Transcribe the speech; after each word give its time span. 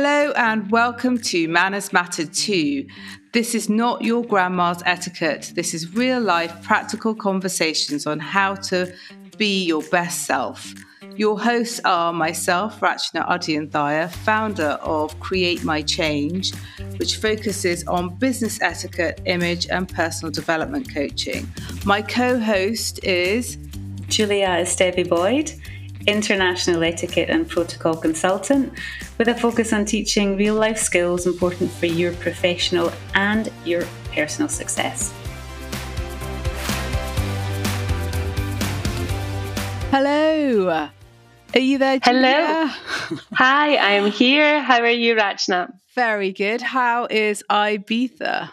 Hello 0.00 0.30
and 0.36 0.70
welcome 0.70 1.18
to 1.18 1.48
Manners 1.48 1.92
Matter 1.92 2.24
2. 2.24 2.86
This 3.32 3.52
is 3.52 3.68
not 3.68 4.02
your 4.02 4.24
grandma's 4.24 4.80
etiquette. 4.86 5.50
This 5.56 5.74
is 5.74 5.92
real 5.92 6.20
life 6.20 6.62
practical 6.62 7.16
conversations 7.16 8.06
on 8.06 8.20
how 8.20 8.54
to 8.70 8.94
be 9.38 9.64
your 9.64 9.82
best 9.90 10.24
self. 10.24 10.72
Your 11.16 11.40
hosts 11.40 11.80
are 11.84 12.12
myself, 12.12 12.78
Rachana 12.78 13.28
Adyanthaya, 13.28 14.08
founder 14.08 14.78
of 14.82 15.18
Create 15.18 15.64
My 15.64 15.82
Change, 15.82 16.54
which 16.98 17.16
focuses 17.16 17.84
on 17.88 18.14
business 18.18 18.62
etiquette, 18.62 19.20
image, 19.24 19.66
and 19.66 19.88
personal 19.88 20.30
development 20.30 20.94
coaching. 20.94 21.48
My 21.84 22.02
co 22.02 22.38
host 22.38 23.02
is 23.02 23.56
Julia 24.06 24.60
Esteve 24.60 25.08
Boyd, 25.08 25.60
international 26.08 26.82
etiquette 26.82 27.28
and 27.28 27.46
protocol 27.46 27.94
consultant, 27.94 28.72
with 29.18 29.28
a 29.28 29.34
focus 29.34 29.74
on 29.74 29.84
teaching 29.84 30.36
real 30.36 30.54
life 30.54 30.78
skills 30.78 31.26
important 31.26 31.70
for 31.70 31.84
your 31.84 32.12
professional 32.14 32.90
and 33.14 33.52
your 33.66 33.84
personal 34.14 34.48
success. 34.48 35.12
Hello. 39.90 40.88
Are 41.54 41.58
you 41.58 41.78
there? 41.78 41.98
Julia? 41.98 42.68
Hello. 42.68 43.20
Hi, 43.34 43.76
I'm 43.76 44.10
here. 44.10 44.62
How 44.62 44.80
are 44.80 44.90
you, 44.90 45.14
Rachana? 45.14 45.72
Very 45.94 46.32
good. 46.32 46.62
How 46.62 47.06
is 47.10 47.44
Ibiza? 47.50 48.50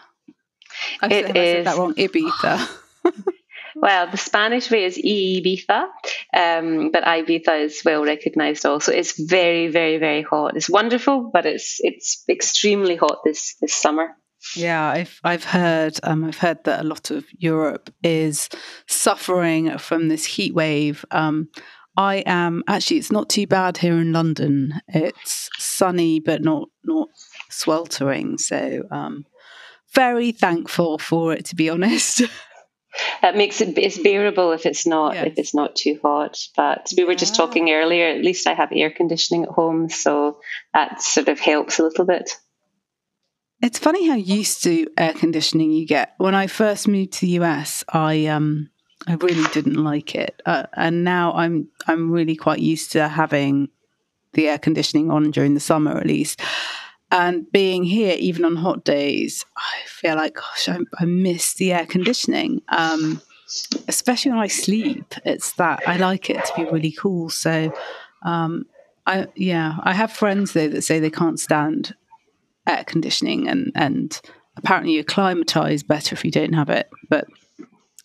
I 1.00 1.06
it 1.06 1.26
said, 1.26 1.36
is. 1.36 1.42
I 1.42 1.54
said 1.54 1.66
that 1.66 1.78
wrong. 1.78 1.94
Ibiza. 1.94 3.32
well, 3.78 4.10
the 4.10 4.16
Spanish 4.16 4.70
way 4.70 4.84
is 4.84 4.96
Ibiza, 4.96 5.88
um, 6.34 6.90
but 6.90 7.04
Ibiza 7.04 7.64
is 7.64 7.82
well 7.84 8.04
recognised 8.04 8.64
also. 8.64 8.90
It's 8.90 9.20
very, 9.20 9.68
very, 9.68 9.98
very 9.98 10.22
hot. 10.22 10.56
It's 10.56 10.70
wonderful, 10.70 11.30
but 11.30 11.44
it's 11.44 11.76
it's 11.80 12.24
extremely 12.28 12.96
hot 12.96 13.18
this 13.22 13.54
this 13.60 13.74
summer. 13.74 14.16
Yeah, 14.54 14.82
I've 14.88 15.20
I've 15.22 15.44
heard 15.44 15.98
um, 16.02 16.24
I've 16.24 16.38
heard 16.38 16.64
that 16.64 16.80
a 16.80 16.88
lot 16.88 17.10
of 17.10 17.26
Europe 17.36 17.90
is 18.02 18.48
suffering 18.86 19.76
from 19.76 20.08
this 20.08 20.24
heat 20.24 20.54
wave. 20.54 21.04
Um, 21.10 21.50
I 21.98 22.22
am 22.26 22.62
actually. 22.68 22.96
It's 22.96 23.12
not 23.12 23.28
too 23.28 23.46
bad 23.46 23.76
here 23.76 23.98
in 23.98 24.12
London. 24.12 24.80
It's 24.88 25.50
sunny, 25.58 26.20
but 26.20 26.42
not 26.42 26.68
not 26.82 27.08
sweltering. 27.50 28.38
So, 28.38 28.84
um, 28.90 29.26
very 29.94 30.32
thankful 30.32 30.98
for 30.98 31.34
it. 31.34 31.44
To 31.46 31.56
be 31.56 31.68
honest, 31.68 32.22
that 33.22 33.36
makes 33.36 33.60
it 33.60 33.76
it's 33.78 33.98
bearable 33.98 34.52
if 34.52 34.66
it's 34.66 34.86
not 34.86 35.14
yes. 35.14 35.26
if 35.26 35.38
it's 35.38 35.54
not 35.54 35.76
too 35.76 35.98
hot. 36.02 36.38
But 36.56 36.92
we 36.96 37.04
were 37.04 37.12
yeah. 37.12 37.18
just 37.18 37.36
talking 37.36 37.70
earlier. 37.70 38.08
At 38.08 38.22
least 38.22 38.46
I 38.46 38.54
have 38.54 38.70
air 38.72 38.90
conditioning 38.90 39.44
at 39.44 39.50
home, 39.50 39.88
so 39.88 40.40
that 40.74 41.02
sort 41.02 41.28
of 41.28 41.38
helps 41.38 41.78
a 41.78 41.84
little 41.84 42.04
bit. 42.04 42.30
It's 43.62 43.78
funny 43.78 44.06
how 44.06 44.16
used 44.16 44.62
to 44.64 44.86
air 44.98 45.14
conditioning 45.14 45.70
you 45.70 45.86
get. 45.86 46.14
When 46.18 46.34
I 46.34 46.46
first 46.46 46.88
moved 46.88 47.12
to 47.14 47.20
the 47.22 47.38
US, 47.40 47.84
I 47.88 48.26
um 48.26 48.70
I 49.06 49.14
really 49.14 49.48
didn't 49.52 49.82
like 49.82 50.14
it, 50.14 50.42
uh, 50.46 50.64
and 50.74 51.04
now 51.04 51.32
I'm 51.32 51.68
I'm 51.86 52.10
really 52.10 52.36
quite 52.36 52.60
used 52.60 52.92
to 52.92 53.08
having 53.08 53.68
the 54.32 54.48
air 54.48 54.58
conditioning 54.58 55.10
on 55.10 55.30
during 55.30 55.54
the 55.54 55.60
summer 55.60 55.96
at 55.96 56.06
least. 56.06 56.40
And 57.10 57.50
being 57.52 57.84
here, 57.84 58.16
even 58.18 58.44
on 58.44 58.56
hot 58.56 58.84
days, 58.84 59.44
I 59.56 59.86
feel 59.86 60.16
like, 60.16 60.34
gosh, 60.34 60.68
I, 60.68 60.78
I 60.98 61.04
miss 61.04 61.54
the 61.54 61.72
air 61.72 61.86
conditioning. 61.86 62.62
Um, 62.68 63.22
especially 63.86 64.32
when 64.32 64.40
I 64.40 64.48
sleep, 64.48 65.14
it's 65.24 65.52
that 65.52 65.82
I 65.86 65.96
like 65.98 66.30
it 66.30 66.44
to 66.44 66.52
be 66.56 66.64
really 66.64 66.92
cool. 66.92 67.30
So, 67.30 67.72
um, 68.24 68.66
I 69.06 69.28
yeah, 69.36 69.76
I 69.82 69.92
have 69.92 70.10
friends 70.10 70.52
though 70.52 70.68
that 70.68 70.82
say 70.82 70.98
they 70.98 71.10
can't 71.10 71.38
stand 71.38 71.94
air 72.66 72.82
conditioning, 72.84 73.48
and 73.48 73.70
and 73.76 74.20
apparently 74.56 74.94
you 74.94 75.00
acclimatise 75.00 75.84
better 75.84 76.14
if 76.14 76.24
you 76.24 76.32
don't 76.32 76.54
have 76.54 76.70
it. 76.70 76.90
But 77.08 77.28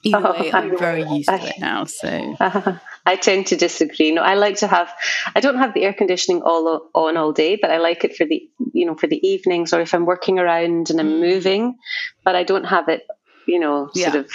Either 0.03 0.31
way, 0.31 0.51
I'm 0.51 0.77
very 0.77 1.03
used 1.03 1.29
to 1.29 1.35
it 1.35 1.59
now. 1.59 1.85
So 1.85 2.35
I 3.05 3.15
tend 3.15 3.47
to 3.47 3.55
disagree. 3.55 4.11
No, 4.11 4.21
I 4.21 4.35
like 4.35 4.57
to 4.57 4.67
have. 4.67 4.93
I 5.35 5.39
don't 5.39 5.57
have 5.57 5.73
the 5.73 5.83
air 5.83 5.93
conditioning 5.93 6.41
all 6.43 6.89
on 6.93 7.17
all 7.17 7.33
day, 7.33 7.57
but 7.59 7.71
I 7.71 7.77
like 7.77 8.03
it 8.03 8.15
for 8.15 8.25
the 8.25 8.47
you 8.73 8.85
know 8.85 8.95
for 8.95 9.07
the 9.07 9.25
evenings 9.27 9.73
or 9.73 9.81
if 9.81 9.93
I'm 9.93 10.05
working 10.05 10.39
around 10.39 10.89
and 10.89 10.99
I'm 10.99 11.13
mm. 11.13 11.19
moving. 11.19 11.77
But 12.23 12.35
I 12.35 12.43
don't 12.43 12.65
have 12.65 12.89
it, 12.89 13.03
you 13.47 13.59
know, 13.59 13.89
sort 13.93 14.13
yeah. 14.13 14.19
of 14.19 14.31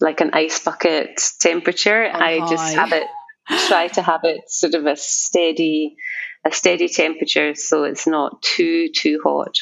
like 0.00 0.20
an 0.20 0.30
ice 0.32 0.64
bucket 0.64 1.20
temperature. 1.40 2.04
On 2.04 2.22
I 2.22 2.38
just 2.48 2.74
have 2.74 2.92
it. 2.92 3.06
Try 3.68 3.88
to 3.88 4.02
have 4.02 4.20
it 4.22 4.48
sort 4.48 4.74
of 4.74 4.86
a 4.86 4.96
steady, 4.96 5.96
a 6.46 6.52
steady 6.52 6.88
temperature, 6.88 7.54
so 7.54 7.84
it's 7.84 8.06
not 8.06 8.40
too 8.40 8.88
too 8.94 9.20
hot. 9.22 9.56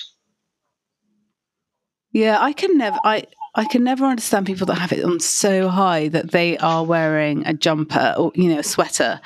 Yeah, 2.13 2.39
I 2.41 2.53
can 2.53 2.77
never. 2.77 2.99
I 3.03 3.25
I 3.55 3.65
can 3.65 3.83
never 3.83 4.05
understand 4.05 4.47
people 4.47 4.67
that 4.67 4.77
have 4.77 4.93
it 4.93 5.05
on 5.05 5.21
so 5.21 5.69
high 5.69 6.09
that 6.09 6.31
they 6.31 6.57
are 6.59 6.85
wearing 6.85 7.47
a 7.47 7.53
jumper 7.53 8.15
or 8.17 8.33
you 8.35 8.49
know 8.49 8.61
a 8.61 8.65
sweater 8.65 9.21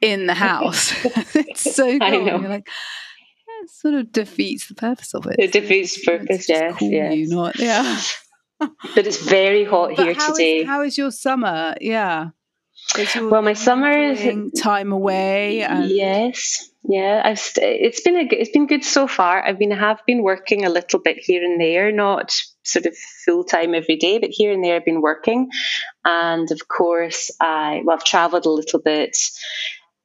in 0.00 0.26
the 0.26 0.34
house. 0.34 0.92
it's 1.34 1.74
so 1.74 1.98
cool. 1.98 2.02
I 2.02 2.10
know. 2.10 2.40
You're 2.40 2.48
like, 2.48 2.68
it 3.62 3.70
sort 3.70 3.94
of 3.94 4.12
defeats 4.12 4.68
the 4.68 4.74
purpose 4.74 5.14
of 5.14 5.26
it. 5.26 5.36
It 5.38 5.52
defeats 5.52 5.94
the 5.96 6.18
purpose. 6.18 6.48
Yes, 6.48 6.76
cool 6.78 6.90
yes. 6.90 7.14
You, 7.14 7.28
not 7.28 7.58
yeah. 7.58 8.00
but 8.58 9.06
it's 9.06 9.22
very 9.22 9.64
hot 9.64 9.90
but 9.96 10.04
here 10.04 10.14
how 10.14 10.32
today. 10.32 10.58
Is, 10.58 10.66
how 10.66 10.82
is 10.82 10.98
your 10.98 11.10
summer? 11.10 11.74
Yeah. 11.80 12.30
Well, 13.20 13.42
my 13.42 13.52
summer 13.52 13.90
is 13.90 14.52
time 14.60 14.92
away. 14.92 15.62
And- 15.62 15.90
yes, 15.90 16.70
yeah. 16.84 17.20
I've 17.24 17.38
st- 17.38 17.82
it's 17.82 18.00
been 18.00 18.16
a 18.16 18.26
it's 18.30 18.50
been 18.50 18.66
good 18.66 18.84
so 18.84 19.06
far. 19.06 19.44
I've 19.44 19.58
been 19.58 19.70
have 19.72 20.00
been 20.06 20.22
working 20.22 20.64
a 20.64 20.70
little 20.70 20.98
bit 20.98 21.18
here 21.18 21.44
and 21.44 21.60
there, 21.60 21.92
not 21.92 22.40
sort 22.68 22.86
of 22.86 22.96
full 23.24 23.44
time 23.44 23.74
every 23.74 23.96
day, 23.96 24.18
but 24.18 24.30
here 24.30 24.52
and 24.52 24.62
there 24.62 24.76
I've 24.76 24.84
been 24.84 25.00
working. 25.00 25.48
And 26.04 26.50
of 26.50 26.68
course, 26.68 27.30
I 27.40 27.82
well, 27.84 27.96
I've 27.96 28.04
travelled 28.04 28.46
a 28.46 28.50
little 28.50 28.80
bit. 28.80 29.16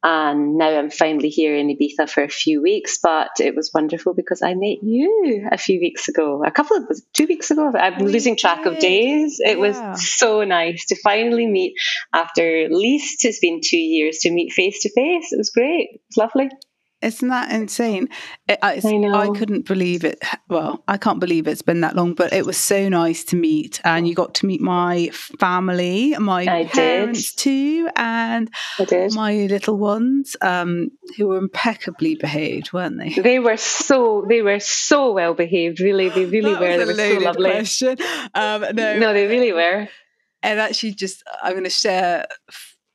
And 0.06 0.58
now 0.58 0.68
I'm 0.68 0.90
finally 0.90 1.30
here 1.30 1.56
in 1.56 1.68
Ibiza 1.68 2.10
for 2.10 2.22
a 2.22 2.28
few 2.28 2.60
weeks, 2.60 2.98
but 3.02 3.30
it 3.40 3.56
was 3.56 3.70
wonderful 3.72 4.12
because 4.12 4.42
I 4.42 4.52
met 4.52 4.82
you 4.82 5.48
a 5.50 5.56
few 5.56 5.80
weeks 5.80 6.08
ago, 6.08 6.44
a 6.44 6.50
couple 6.50 6.76
of 6.76 6.84
two 7.14 7.26
weeks 7.26 7.50
ago. 7.50 7.72
I'm 7.74 8.04
we 8.04 8.12
losing 8.12 8.36
track 8.36 8.66
of 8.66 8.78
days. 8.80 9.40
It 9.42 9.56
yeah. 9.56 9.90
was 9.90 10.14
so 10.14 10.44
nice 10.44 10.84
to 10.88 10.96
finally 11.02 11.46
meet 11.46 11.72
after 12.12 12.64
at 12.64 12.70
least 12.70 13.24
it's 13.24 13.40
been 13.40 13.60
two 13.64 13.78
years 13.78 14.18
to 14.18 14.30
meet 14.30 14.52
face 14.52 14.82
to 14.82 14.90
face. 14.92 15.32
It 15.32 15.38
was 15.38 15.48
great. 15.48 15.88
It 15.94 16.00
was 16.10 16.18
lovely. 16.18 16.50
Isn't 17.04 17.28
that 17.28 17.52
insane? 17.52 18.08
It, 18.48 18.58
I, 18.62 18.80
I, 18.82 19.28
couldn't 19.36 19.66
believe 19.66 20.04
it. 20.04 20.18
Well, 20.48 20.82
I 20.88 20.96
can't 20.96 21.20
believe 21.20 21.46
it's 21.46 21.60
been 21.60 21.82
that 21.82 21.94
long, 21.94 22.14
but 22.14 22.32
it 22.32 22.46
was 22.46 22.56
so 22.56 22.88
nice 22.88 23.24
to 23.24 23.36
meet. 23.36 23.78
And 23.84 24.08
you 24.08 24.14
got 24.14 24.34
to 24.36 24.46
meet 24.46 24.62
my 24.62 25.10
family, 25.38 26.16
my 26.18 26.42
I 26.42 26.64
parents 26.64 27.34
did. 27.34 27.38
too, 27.38 27.88
and 27.96 28.50
my 29.14 29.46
little 29.50 29.76
ones, 29.76 30.34
um, 30.40 30.90
who 31.18 31.28
were 31.28 31.36
impeccably 31.36 32.14
behaved, 32.14 32.72
weren't 32.72 32.98
they? 32.98 33.10
They 33.10 33.38
were 33.38 33.58
so 33.58 34.24
they 34.26 34.40
were 34.40 34.60
so 34.60 35.12
well 35.12 35.34
behaved. 35.34 35.80
Really, 35.80 36.08
they 36.08 36.24
really 36.24 36.54
were. 36.54 36.78
they 36.78 36.84
were 36.86 36.94
so 36.94 37.18
lovely. 37.18 37.50
Question. 37.50 37.98
Um, 38.34 38.62
no, 38.72 38.98
no, 38.98 39.12
they 39.12 39.26
really 39.26 39.52
were. 39.52 39.88
And 40.42 40.58
actually, 40.58 40.94
just 40.94 41.22
I'm 41.42 41.52
going 41.52 41.64
to 41.64 41.70
share 41.70 42.26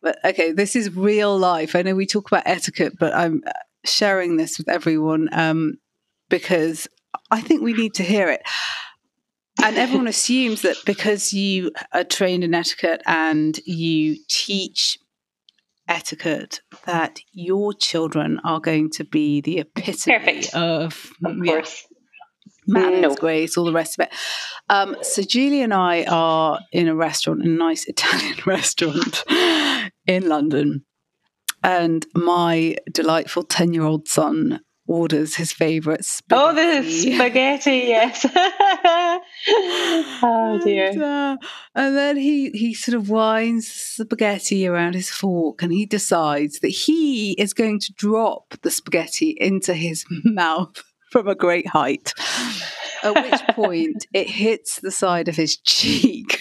but 0.02 0.18
okay, 0.24 0.54
this 0.54 0.76
is 0.76 0.96
real 0.96 1.38
life. 1.38 1.76
I 1.76 1.82
know 1.82 1.94
we 1.94 2.06
talk 2.06 2.32
about 2.32 2.44
etiquette, 2.46 2.94
but 2.98 3.14
I'm 3.14 3.44
sharing 3.86 4.38
this 4.38 4.58
with 4.58 4.70
everyone 4.70 5.30
um, 5.32 5.76
because 6.30 6.88
I 7.32 7.42
think 7.42 7.62
we 7.62 7.74
need 7.74 7.94
to 7.96 8.04
hear 8.04 8.30
it. 8.30 8.42
And 9.62 9.78
everyone 9.78 10.08
assumes 10.16 10.62
that 10.62 10.78
because 10.86 11.34
you 11.34 11.72
are 11.94 12.04
trained 12.04 12.44
in 12.44 12.54
etiquette 12.54 13.02
and 13.06 13.60
you 13.66 14.18
teach 14.30 14.98
etiquette, 15.90 16.62
that 16.86 17.20
your 17.34 17.74
children 17.74 18.40
are 18.44 18.60
going 18.60 18.92
to 18.92 19.04
be 19.04 19.42
the 19.42 19.60
epitome 19.60 20.20
Perfect. 20.20 20.54
of, 20.54 21.12
of 21.26 21.36
course. 21.44 21.88
manners, 22.68 23.02
no. 23.02 23.16
grace, 23.16 23.58
all 23.58 23.66
the 23.66 23.74
rest 23.74 24.00
of 24.00 24.06
it. 24.06 24.14
Um, 24.70 24.96
so 25.02 25.24
Julie 25.24 25.64
and 25.64 25.74
I 25.74 26.04
are 26.04 26.60
in 26.72 26.88
a 26.88 26.96
restaurant, 26.96 27.42
a 27.42 27.50
nice 27.50 27.86
Italian 27.88 28.38
restaurant 28.46 29.24
in 30.06 30.30
London, 30.30 30.86
and 31.64 32.06
my 32.16 32.76
delightful 32.92 33.44
10 33.44 33.74
year 33.74 33.84
old 33.84 34.08
son 34.08 34.62
orders 34.90 35.36
his 35.36 35.52
favorite 35.52 36.04
spaghetti. 36.04 36.42
Oh, 36.42 36.82
the 36.82 36.90
spaghetti, 36.90 37.84
yes. 37.88 38.26
oh 40.24 40.60
dear. 40.64 40.90
And, 40.90 41.04
uh, 41.04 41.38
and, 41.76 41.96
then 41.96 42.18
he 42.18 42.50
he 42.50 42.74
sort 42.74 42.96
of 42.96 43.10
winds 43.10 43.68
the 43.98 44.06
spaghetti 44.06 44.68
around 44.68 44.96
his 44.96 45.12
fork, 45.12 45.62
and 45.62 45.72
he 45.72 45.86
decides 45.86 46.60
that 46.60 46.70
he 46.70 47.34
is 47.34 47.54
going 47.54 47.80
to 47.82 47.94
drop 47.94 48.56
the 48.64 48.72
spaghetti 48.72 49.38
into 49.40 49.76
his 49.76 50.06
mouth 50.26 50.82
from 51.12 51.28
a 51.28 51.36
great 51.36 51.68
height. 51.68 52.14
At 53.04 53.16
which 53.16 53.42
point 53.56 54.08
it 54.14 54.30
hits 54.30 54.80
the 54.80 54.92
side 54.92 55.28
of 55.28 55.36
his 55.36 55.58
cheek. 55.58 56.40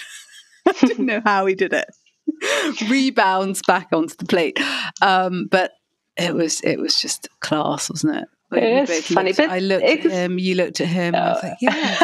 I 0.66 0.72
didn't 0.72 1.06
know 1.06 1.22
how 1.24 1.46
he 1.46 1.54
did 1.54 1.72
it. 1.72 1.86
rebounds 2.88 3.62
back 3.66 3.88
onto 3.92 4.14
the 4.16 4.24
plate. 4.24 4.58
Um, 5.02 5.46
but 5.50 5.72
it 6.16 6.34
was 6.34 6.60
it 6.62 6.78
was 6.78 7.00
just 7.00 7.28
class, 7.40 7.90
wasn't 7.90 8.16
it? 8.16 8.28
it 8.52 8.90
is 8.90 9.06
funny. 9.06 9.32
Looked, 9.32 9.40
I 9.40 9.58
looked 9.58 9.84
at 9.84 10.10
him, 10.10 10.38
you 10.38 10.54
looked 10.54 10.80
at 10.80 10.88
him. 10.88 11.14
I 11.14 11.28
was 11.28 11.42
like, 11.42 11.58
yes. 11.60 12.00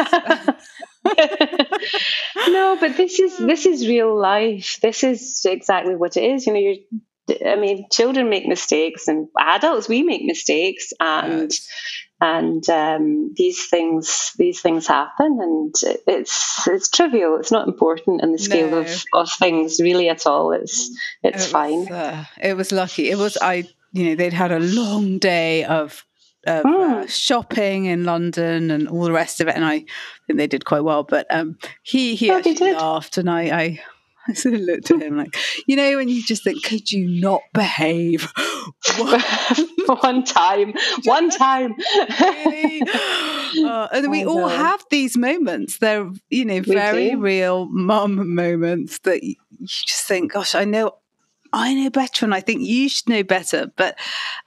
no, 2.47 2.77
but 2.79 2.97
this 2.97 3.19
is 3.19 3.37
this 3.37 3.65
is 3.65 3.87
real 3.87 4.15
life. 4.15 4.79
This 4.81 5.03
is 5.03 5.45
exactly 5.45 5.95
what 5.95 6.17
it 6.17 6.23
is. 6.23 6.45
You 6.45 6.53
know, 6.53 6.59
you're 6.59 6.75
I 7.45 7.55
mean, 7.55 7.87
children 7.91 8.29
make 8.29 8.45
mistakes, 8.45 9.07
and 9.07 9.27
adults 9.39 9.89
we 9.89 10.03
make 10.03 10.23
mistakes, 10.23 10.93
and 10.99 11.51
yes. 11.51 11.67
And 12.21 12.67
um, 12.69 13.33
these 13.35 13.67
things 13.67 14.31
these 14.37 14.61
things 14.61 14.87
happen, 14.87 15.37
and 15.41 15.75
it's 16.07 16.67
it's 16.67 16.89
trivial. 16.89 17.37
It's 17.37 17.51
not 17.51 17.67
important 17.67 18.23
in 18.23 18.31
the 18.31 18.37
scale 18.37 18.71
no. 18.71 18.79
of, 18.79 19.03
of 19.13 19.29
things 19.33 19.79
really 19.81 20.09
at 20.09 20.25
all. 20.25 20.51
It's 20.51 20.89
it's 21.23 21.47
it 21.47 21.49
fine. 21.49 21.79
Was, 21.79 21.91
uh, 21.91 22.25
it 22.41 22.55
was 22.55 22.71
lucky. 22.71 23.09
It 23.09 23.17
was 23.17 23.37
I. 23.41 23.67
You 23.91 24.09
know, 24.09 24.15
they'd 24.15 24.33
had 24.33 24.51
a 24.51 24.59
long 24.59 25.19
day 25.19 25.63
of 25.63 26.05
of 26.45 26.63
mm. 26.63 27.03
uh, 27.03 27.07
shopping 27.07 27.85
in 27.85 28.03
London 28.03 28.71
and 28.71 28.87
all 28.87 29.03
the 29.03 29.11
rest 29.11 29.41
of 29.41 29.47
it, 29.47 29.55
and 29.55 29.65
I 29.65 29.85
think 30.27 30.37
they 30.37 30.47
did 30.47 30.65
quite 30.65 30.83
well. 30.83 31.03
But 31.03 31.27
um, 31.29 31.57
he 31.83 32.15
he 32.15 32.31
oh, 32.31 32.37
actually 32.37 32.73
laughed, 32.73 33.17
and 33.17 33.29
I, 33.29 33.41
I 33.41 33.79
I 34.27 34.33
sort 34.33 34.55
of 34.55 34.61
looked 34.61 34.91
at 34.91 35.01
him 35.01 35.17
like, 35.17 35.35
you 35.67 35.75
know, 35.75 35.97
when 35.97 36.09
you 36.09 36.23
just 36.23 36.43
think, 36.43 36.63
could 36.63 36.91
you 36.91 37.07
not 37.21 37.41
behave 37.53 38.31
one 39.87 40.23
time, 40.23 40.73
one 41.03 41.29
time? 41.37 41.75
really? 42.45 42.81
Uh, 43.63 43.87
and 43.91 44.09
we 44.09 44.25
all 44.25 44.47
have 44.47 44.83
these 44.89 45.17
moments. 45.17 45.77
They're, 45.77 46.09
you 46.29 46.45
know, 46.45 46.61
very 46.61 47.15
real 47.15 47.67
mum 47.69 48.33
moments 48.33 48.99
that 48.99 49.23
you 49.23 49.35
just 49.63 50.05
think, 50.05 50.33
gosh, 50.33 50.55
I 50.55 50.65
know 50.65 50.91
I 51.55 51.73
know 51.73 51.89
better, 51.89 52.25
and 52.25 52.35
I 52.35 52.41
think 52.41 52.63
you 52.63 52.89
should 52.89 53.07
know 53.07 53.23
better. 53.23 53.71
But 53.77 53.97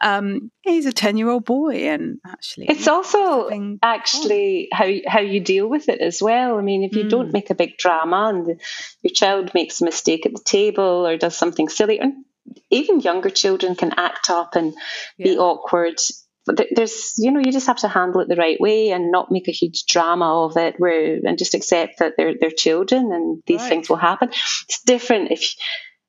um, 0.02 0.50
he's 0.60 0.84
a 0.84 0.93
ten-year-old 0.93 1.46
boy, 1.46 1.88
and 1.88 2.19
actually, 2.26 2.66
it's 2.69 2.87
also 2.87 3.49
actually 3.82 4.69
how 4.70 4.90
how 5.06 5.20
you 5.20 5.40
deal 5.40 5.66
with 5.66 5.88
it 5.88 6.02
as 6.02 6.20
well. 6.20 6.58
I 6.58 6.60
mean, 6.60 6.84
if 6.84 6.94
you 6.94 7.05
mm. 7.05 7.10
don't 7.10 7.32
make 7.32 7.49
a 7.49 7.55
big 7.55 7.78
drama, 7.78 8.28
and 8.28 8.60
your 9.00 9.14
child 9.14 9.52
makes 9.55 9.81
a 9.81 9.87
mistake 9.87 10.26
at 10.26 10.32
the 10.32 10.43
table 10.44 11.06
or 11.06 11.16
does 11.16 11.34
something 11.34 11.70
silly, 11.70 11.99
and 11.99 12.26
even 12.69 13.00
younger 13.00 13.31
children 13.31 13.75
can 13.75 13.94
act 13.96 14.28
up 14.28 14.54
and 14.54 14.75
yeah. 15.16 15.32
be 15.32 15.38
awkward 15.38 15.99
there's 16.75 17.12
you 17.19 17.31
know 17.31 17.40
you 17.40 17.52
just 17.52 17.66
have 17.66 17.76
to 17.76 17.88
handle 17.88 18.22
it 18.22 18.28
the 18.28 18.37
right 18.37 18.58
way 18.58 18.90
and 18.90 19.11
not 19.11 19.31
make 19.31 19.49
a 19.49 19.52
huge 19.52 19.84
drama 19.84 20.46
of 20.46 20.56
it 20.56 20.76
where 20.78 21.19
and 21.25 21.37
just 21.37 21.52
accept 21.52 21.99
that 21.99 22.14
they're 22.16 22.32
they're 22.40 22.50
children 22.50 23.12
and 23.12 23.43
these 23.46 23.61
right. 23.61 23.69
things 23.69 23.90
will 23.90 23.96
happen 23.96 24.31
it's 24.31 24.81
different 24.87 25.31
if 25.31 25.54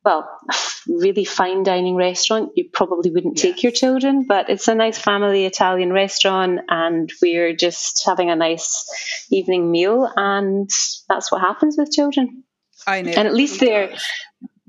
well, 0.10 0.40
really 0.88 1.24
fine 1.24 1.62
dining 1.64 1.96
restaurant, 1.96 2.52
you 2.56 2.68
probably 2.74 3.12
wouldn't 3.12 3.38
take 3.38 3.62
your 3.62 3.72
children, 3.72 4.26
but 4.28 4.50
it's 4.50 4.68
a 4.68 4.74
nice 4.74 4.98
family 4.98 5.46
Italian 5.46 5.94
restaurant 5.94 6.62
and 6.68 7.12
we're 7.22 7.56
just 7.56 8.04
having 8.08 8.32
a 8.32 8.36
nice 8.36 8.90
evening 9.32 9.70
meal 9.70 10.12
and 10.16 10.70
that's 11.08 11.32
what 11.32 11.42
happens 11.42 11.76
with 11.78 11.92
children. 11.92 12.44
I 12.88 13.04
know. 13.04 13.12
And 13.12 13.28
at 13.28 13.36
least 13.36 13.60
they're 13.60 13.92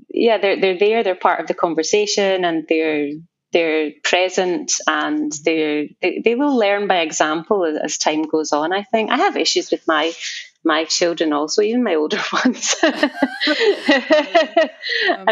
yeah, 0.09 0.37
they're 0.37 0.59
they're 0.61 0.77
there, 0.77 1.03
they're 1.03 1.15
part 1.15 1.39
of 1.39 1.47
the 1.47 1.55
conversation 1.55 2.45
and 2.45 2.65
they're 2.69 3.09
they're 3.51 3.91
present 4.03 4.73
and 4.85 5.31
they 5.43 5.95
they 6.01 6.35
will 6.35 6.55
learn 6.55 6.87
by 6.87 6.99
example 6.99 7.65
as, 7.65 7.77
as 7.77 7.97
time 7.97 8.23
goes 8.23 8.51
on. 8.51 8.73
I 8.73 8.83
think 8.83 9.09
I 9.09 9.17
have 9.17 9.37
issues 9.37 9.71
with 9.71 9.87
my 9.87 10.13
my 10.63 10.85
children 10.85 11.33
also, 11.33 11.61
even 11.61 11.83
my 11.83 11.95
older 11.95 12.19
ones. 12.33 12.75
and 12.83 13.11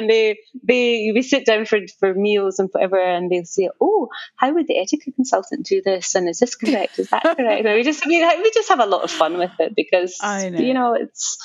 they 0.10 0.40
they 0.64 1.12
we 1.14 1.22
sit 1.22 1.46
down 1.46 1.66
for, 1.66 1.80
for 2.00 2.14
meals 2.14 2.60
and 2.60 2.70
whatever 2.72 3.00
and 3.00 3.31
they'll 3.31 3.46
say, 3.46 3.70
Oh, 3.80 4.10
how 4.36 4.54
would 4.54 4.68
the 4.68 4.80
etiquette 4.80 5.16
consultant 5.16 5.66
do 5.66 5.81
this? 5.84 6.16
And 6.16 6.28
is 6.28 6.40
this 6.40 6.56
correct? 6.56 7.00
Is 7.00 7.10
that 7.10 7.24
correct? 7.24 7.66
And 7.66 7.76
we 7.76 7.84
just 7.84 8.06
we, 8.06 8.20
we 8.20 8.52
just 8.52 8.70
have 8.70 8.80
a 8.80 8.86
lot 8.86 9.04
of 9.04 9.12
fun 9.12 9.38
with 9.38 9.52
it 9.60 9.76
because 9.76 10.18
know. 10.22 10.48
you 10.48 10.74
know 10.74 10.94
it's 10.94 11.38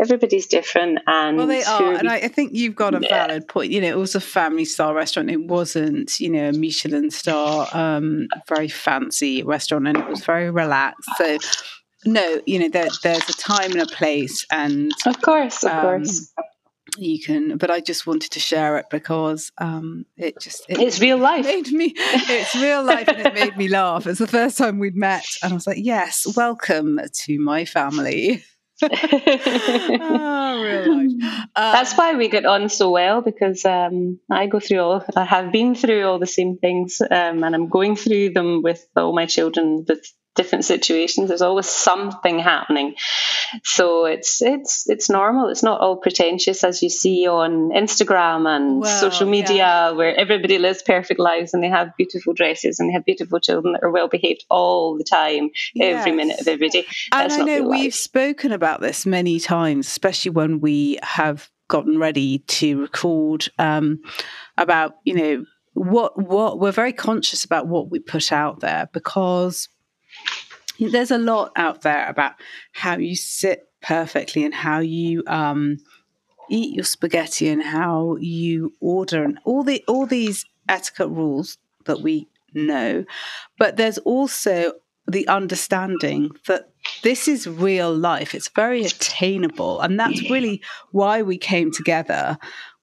everybody's 0.00 0.46
different 0.46 0.98
and 1.06 1.36
well 1.36 1.46
they 1.46 1.62
are 1.62 1.92
and 1.92 2.08
I, 2.08 2.28
think 2.28 2.54
you've 2.54 2.74
got 2.74 2.94
a 2.94 3.00
yeah. 3.02 3.26
valid 3.26 3.46
point 3.46 3.70
you 3.70 3.82
know 3.82 3.88
it 3.88 3.98
was 3.98 4.14
a 4.14 4.20
family 4.20 4.64
style 4.64 4.94
restaurant 4.94 5.30
it 5.30 5.42
wasn't 5.42 6.18
you 6.18 6.30
know 6.30 6.48
a 6.48 6.52
michelin 6.52 7.10
star 7.10 7.68
um 7.72 8.26
very 8.48 8.68
fancy 8.68 9.42
restaurant 9.42 9.88
and 9.88 9.98
it 9.98 10.08
was 10.08 10.24
very 10.24 10.50
relaxed 10.50 11.10
so 11.18 11.36
no, 12.04 12.40
you 12.46 12.58
know, 12.58 12.68
there, 12.68 12.88
there's 13.02 13.28
a 13.28 13.34
time 13.34 13.72
and 13.72 13.82
a 13.82 13.86
place, 13.86 14.46
and 14.50 14.90
of 15.06 15.20
course, 15.20 15.64
of 15.64 15.72
um, 15.72 15.80
course, 15.80 16.32
you 16.96 17.20
can. 17.20 17.58
But 17.58 17.70
I 17.70 17.80
just 17.80 18.06
wanted 18.06 18.32
to 18.32 18.40
share 18.40 18.78
it 18.78 18.86
because 18.90 19.52
um, 19.58 20.06
it 20.16 20.40
just 20.40 20.64
it 20.68 20.78
it's 20.78 21.00
real 21.00 21.18
life. 21.18 21.44
Made 21.44 21.72
me, 21.72 21.92
it's 21.96 22.54
real 22.54 22.82
life, 22.82 23.08
and 23.08 23.26
it 23.26 23.34
made 23.34 23.56
me 23.56 23.68
laugh. 23.68 24.06
It's 24.06 24.18
the 24.18 24.26
first 24.26 24.56
time 24.56 24.78
we'd 24.78 24.96
met, 24.96 25.26
and 25.42 25.52
I 25.52 25.54
was 25.54 25.66
like, 25.66 25.78
"Yes, 25.78 26.26
welcome 26.36 27.00
to 27.12 27.38
my 27.38 27.64
family." 27.64 28.44
oh, 28.82 28.88
real 30.64 30.96
life. 30.96 31.10
Um, 31.54 31.72
That's 31.72 31.94
why 31.94 32.14
we 32.14 32.28
get 32.28 32.46
on 32.46 32.68
so 32.70 32.90
well 32.90 33.20
because 33.20 33.64
um, 33.64 34.18
I 34.30 34.46
go 34.46 34.58
through 34.58 34.78
all, 34.78 35.04
I 35.16 35.24
have 35.24 35.52
been 35.52 35.74
through 35.74 36.04
all 36.04 36.18
the 36.18 36.26
same 36.26 36.56
things, 36.56 37.00
um, 37.02 37.44
and 37.44 37.54
I'm 37.54 37.68
going 37.68 37.96
through 37.96 38.30
them 38.30 38.62
with 38.62 38.86
all 38.96 39.14
my 39.14 39.26
children 39.26 39.84
with 39.86 40.10
different 40.36 40.64
situations 40.64 41.28
there's 41.28 41.42
always 41.42 41.68
something 41.68 42.38
happening 42.38 42.94
so 43.64 44.06
it's 44.06 44.40
it's 44.40 44.88
it's 44.88 45.10
normal 45.10 45.48
it's 45.48 45.62
not 45.62 45.80
all 45.80 45.96
pretentious 45.96 46.62
as 46.62 46.82
you 46.82 46.88
see 46.88 47.26
on 47.26 47.70
instagram 47.70 48.46
and 48.48 48.80
well, 48.80 49.00
social 49.00 49.28
media 49.28 49.56
yeah. 49.56 49.90
where 49.90 50.14
everybody 50.14 50.58
lives 50.58 50.82
perfect 50.82 51.18
lives 51.18 51.52
and 51.52 51.62
they 51.62 51.68
have 51.68 51.96
beautiful 51.96 52.32
dresses 52.32 52.78
and 52.78 52.88
they 52.88 52.92
have 52.92 53.04
beautiful 53.04 53.40
children 53.40 53.72
that 53.72 53.82
are 53.82 53.90
well 53.90 54.08
behaved 54.08 54.44
all 54.48 54.96
the 54.96 55.04
time 55.04 55.50
yes. 55.74 55.98
every 55.98 56.12
minute 56.12 56.40
of 56.40 56.46
every 56.46 56.68
day 56.68 56.86
That's 57.10 57.34
and 57.34 57.42
i 57.42 57.46
know 57.46 57.68
we've 57.68 57.94
spoken 57.94 58.52
about 58.52 58.80
this 58.80 59.04
many 59.04 59.40
times 59.40 59.88
especially 59.88 60.30
when 60.30 60.60
we 60.60 60.98
have 61.02 61.50
gotten 61.70 61.98
ready 61.98 62.40
to 62.40 62.80
record 62.80 63.48
um, 63.58 64.00
about 64.58 64.96
you 65.04 65.14
know 65.14 65.44
what 65.72 66.20
what 66.20 66.58
we're 66.58 66.72
very 66.72 66.92
conscious 66.92 67.44
about 67.44 67.66
what 67.66 67.90
we 67.90 67.98
put 67.98 68.32
out 68.32 68.60
there 68.60 68.90
because 68.92 69.68
there's 70.92 71.10
a 71.10 71.18
lot 71.18 71.52
out 71.56 71.82
there 71.82 72.08
about 72.08 72.34
how 72.72 72.96
you 72.96 73.16
sit 73.16 73.68
perfectly 73.82 74.44
and 74.44 74.54
how 74.54 74.80
you 74.80 75.22
um, 75.26 75.78
eat 76.48 76.74
your 76.74 76.84
spaghetti 76.84 77.48
and 77.48 77.62
how 77.62 78.16
you 78.20 78.74
order 78.80 79.22
and 79.22 79.38
all 79.44 79.62
the 79.62 79.84
all 79.88 80.06
these 80.06 80.44
etiquette 80.68 81.08
rules 81.08 81.58
that 81.86 82.00
we 82.00 82.28
know. 82.54 83.04
But 83.58 83.76
there's 83.76 83.98
also 83.98 84.72
the 85.06 85.26
understanding 85.28 86.30
that 86.46 86.70
this 87.02 87.26
is 87.26 87.46
real 87.46 87.94
life. 87.94 88.34
It's 88.34 88.48
very 88.48 88.84
attainable. 88.84 89.80
And 89.80 89.98
that's 89.98 90.30
really 90.30 90.62
why 90.92 91.22
we 91.22 91.36
came 91.36 91.72
together 91.72 92.38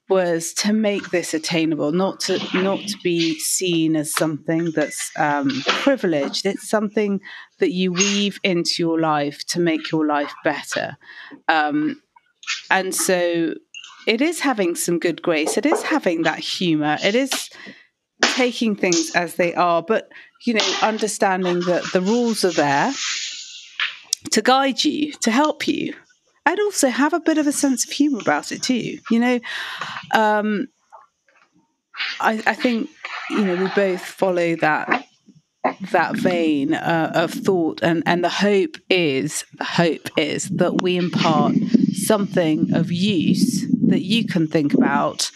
was 0.10 0.54
to 0.54 0.74
make 0.74 1.10
this 1.10 1.34
attainable, 1.34 1.92
not 1.92 2.20
to 2.22 2.40
not 2.54 2.80
to 2.80 2.98
be 3.04 3.38
seen 3.40 3.96
as 3.96 4.14
something 4.14 4.72
that's 4.72 5.12
um, 5.18 5.50
privileged. 5.68 6.46
It's 6.46 6.70
something 6.70 7.20
that 7.60 7.72
you 7.72 7.92
weave 7.92 8.40
into 8.44 8.76
your 8.80 9.00
life 9.00 9.46
to 9.48 9.60
make 9.60 9.92
your 9.92 10.06
life 10.06 10.34
better. 10.44 10.98
Um, 11.48 12.02
and 12.72 12.96
so, 12.96 13.56
it 14.08 14.22
is 14.22 14.40
having 14.40 14.76
some 14.76 15.00
good 15.00 15.22
grace. 15.22 15.58
It 15.58 15.66
is 15.66 15.82
having 15.84 16.24
that 16.24 16.40
humor. 16.40 16.98
It 17.04 17.16
is 17.16 17.50
taking 18.24 18.76
things 18.76 19.12
as 19.16 19.36
they 19.36 19.54
are, 19.56 19.84
but 19.84 20.10
you 20.46 20.54
know, 20.54 20.78
understanding 20.82 21.60
that 21.62 21.84
the 21.94 22.02
rules 22.02 22.46
are 22.46 22.52
there 22.52 22.94
to 24.32 24.42
guide 24.42 24.84
you, 24.84 25.14
to 25.14 25.32
help 25.32 25.68
you. 25.68 25.94
I'd 26.48 26.62
also 26.62 26.88
have 26.88 27.14
a 27.14 27.20
bit 27.20 27.38
of 27.38 27.46
a 27.46 27.52
sense 27.52 27.84
of 27.84 27.92
humor 27.92 28.20
about 28.22 28.54
it 28.54 28.64
too. 28.64 29.00
You 29.12 29.20
know, 29.20 29.40
um, 30.16 30.68
I, 32.22 32.42
I 32.48 32.54
think 32.54 32.90
you 33.30 33.44
know 33.44 33.56
we 33.58 33.70
both 33.76 34.02
follow 34.02 34.56
that 34.56 35.06
that 35.92 36.16
vein 36.16 36.74
uh, 36.74 37.12
of 37.14 37.32
thought 37.32 37.82
and 37.84 38.02
and 38.06 38.24
the 38.24 38.30
hope 38.30 38.78
is 38.90 39.44
the 39.58 39.66
hope 39.66 40.08
is 40.16 40.46
that 40.50 40.82
we 40.82 40.96
impart 40.96 41.56
something 41.92 42.74
of 42.74 42.94
use 42.94 43.66
that 43.88 44.04
you 44.04 44.26
can 44.26 44.48
think 44.48 44.74
about 44.74 45.30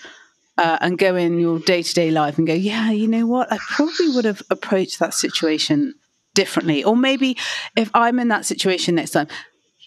uh, 0.58 0.78
and 0.80 0.98
go 0.98 1.18
in 1.18 1.40
your 1.40 1.60
day-to-day 1.60 2.12
life 2.12 2.38
and 2.38 2.48
go 2.48 2.54
yeah 2.54 2.92
you 2.92 3.08
know 3.08 3.26
what 3.26 3.52
i 3.52 3.58
probably 3.58 4.08
would 4.10 4.24
have 4.24 4.42
approached 4.50 5.00
that 5.00 5.14
situation 5.14 5.94
differently 6.34 6.82
or 6.82 6.96
maybe 6.96 7.36
if 7.76 7.92
i'm 7.94 8.18
in 8.20 8.30
that 8.30 8.46
situation 8.46 8.96
next 8.96 9.12
time 9.12 9.28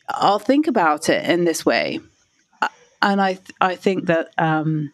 I'll 0.08 0.38
think 0.38 0.66
about 0.66 1.08
it 1.08 1.28
in 1.28 1.44
this 1.44 1.64
way, 1.64 2.00
uh, 2.61 2.68
and 3.00 3.20
I 3.20 3.38
I 3.61 3.76
think 3.76 4.06
that 4.06 4.30
um, 4.38 4.92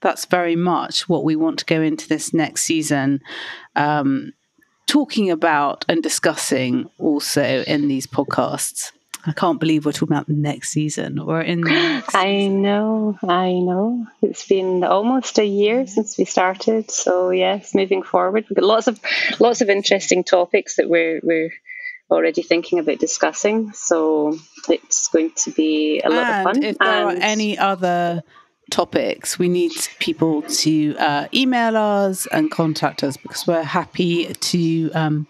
that's 0.00 0.26
very 0.26 0.56
much 0.56 1.08
what 1.08 1.24
we 1.24 1.36
want 1.36 1.60
to 1.60 1.64
go 1.64 1.80
into 1.80 2.08
this 2.08 2.34
next 2.34 2.64
season, 2.64 3.20
um, 3.76 4.32
talking 4.86 5.30
about 5.30 5.84
and 5.88 6.02
discussing 6.02 6.90
also 6.98 7.62
in 7.66 7.88
these 7.88 8.06
podcasts. 8.06 8.92
I 9.24 9.30
can't 9.32 9.60
believe 9.60 9.86
we're 9.86 9.92
talking 9.92 10.16
about 10.16 10.26
the 10.26 10.32
next 10.32 10.70
season 10.70 11.20
or 11.20 11.40
in 11.40 11.60
the 11.60 11.70
next 11.70 12.12
I 12.14 12.48
know, 12.48 13.16
I 13.22 13.52
know. 13.52 14.06
It's 14.20 14.48
been 14.48 14.82
almost 14.82 15.38
a 15.38 15.44
year 15.44 15.86
since 15.86 16.18
we 16.18 16.24
started. 16.24 16.90
So 16.90 17.30
yes, 17.30 17.72
moving 17.72 18.02
forward, 18.02 18.46
we've 18.50 18.56
got 18.56 18.64
lots 18.64 18.88
of 18.88 19.00
lots 19.38 19.60
of 19.60 19.70
interesting 19.70 20.24
topics 20.24 20.76
that 20.76 20.88
we're 20.88 21.20
we're 21.22 21.52
already 22.12 22.42
thinking 22.42 22.78
about 22.78 22.98
discussing. 22.98 23.72
So 23.72 24.38
it's 24.68 25.08
going 25.08 25.32
to 25.36 25.50
be 25.50 26.00
a 26.00 26.10
lot 26.10 26.24
and 26.24 26.48
of 26.48 26.54
fun. 26.54 26.62
If 26.62 26.78
there 26.78 27.08
and 27.08 27.18
are 27.18 27.22
any 27.22 27.58
other 27.58 28.22
topics, 28.70 29.38
we 29.38 29.48
need 29.48 29.72
people 29.98 30.42
to 30.42 30.96
uh, 30.98 31.28
email 31.34 31.76
us 31.76 32.26
and 32.26 32.50
contact 32.50 33.02
us 33.02 33.16
because 33.16 33.46
we're 33.46 33.62
happy 33.62 34.32
to 34.32 34.90
um, 34.92 35.26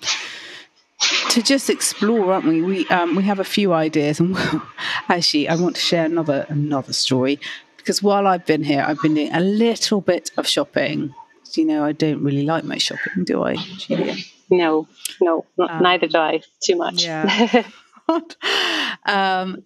to 1.31 1.43
just 1.43 1.71
explore, 1.71 2.33
aren't 2.33 2.47
we? 2.47 2.63
We 2.63 2.87
um, 2.89 3.15
we 3.15 3.23
have 3.25 3.41
a 3.41 3.45
few 3.45 3.73
ideas, 3.73 4.21
and 4.21 4.37
actually, 5.09 5.49
I 5.49 5.55
want 5.57 5.77
to 5.77 5.83
share 5.83 6.05
another 6.05 6.47
another 6.49 6.93
story 6.93 7.41
because 7.77 8.03
while 8.03 8.27
I've 8.27 8.47
been 8.47 8.65
here, 8.65 8.85
I've 8.87 9.01
been 9.01 9.15
doing 9.15 9.33
a 9.33 9.41
little 9.41 10.01
bit 10.01 10.31
of 10.37 10.47
shopping. 10.47 11.15
You 11.55 11.67
know, 11.67 11.85
I 11.85 11.93
don't 11.93 12.23
really 12.23 12.45
like 12.45 12.65
my 12.65 12.79
shopping, 12.79 13.25
do 13.25 13.43
I, 13.43 13.57
Julia? 13.57 14.17
No, 14.53 14.87
no, 15.21 15.47
um, 15.59 15.83
neither 15.83 16.07
do 16.07 16.19
I. 16.19 16.43
Too 16.63 16.77
much. 16.77 17.05
Yeah. 17.05 17.67
um, 19.07 19.65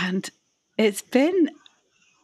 and 0.00 0.28
it's 0.76 1.02
been 1.02 1.50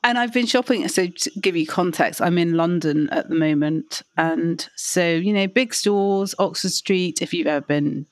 and 0.05 0.19
I've 0.19 0.33
been 0.33 0.47
shopping. 0.47 0.87
So 0.89 1.07
to 1.07 1.31
give 1.41 1.55
you 1.55 1.65
context, 1.65 2.21
I'm 2.21 2.39
in 2.39 2.55
London 2.55 3.09
at 3.11 3.29
the 3.29 3.37
moment, 3.37 4.03
and 4.17 4.69
so 4.75 5.09
you 5.09 5.33
know, 5.33 5.47
big 5.47 5.73
stores, 5.73 6.35
Oxford 6.39 6.73
Street. 6.73 7.23
If 7.23 7.33
you've 7.33 7.47
ever 7.47 7.65
been 7.65 8.07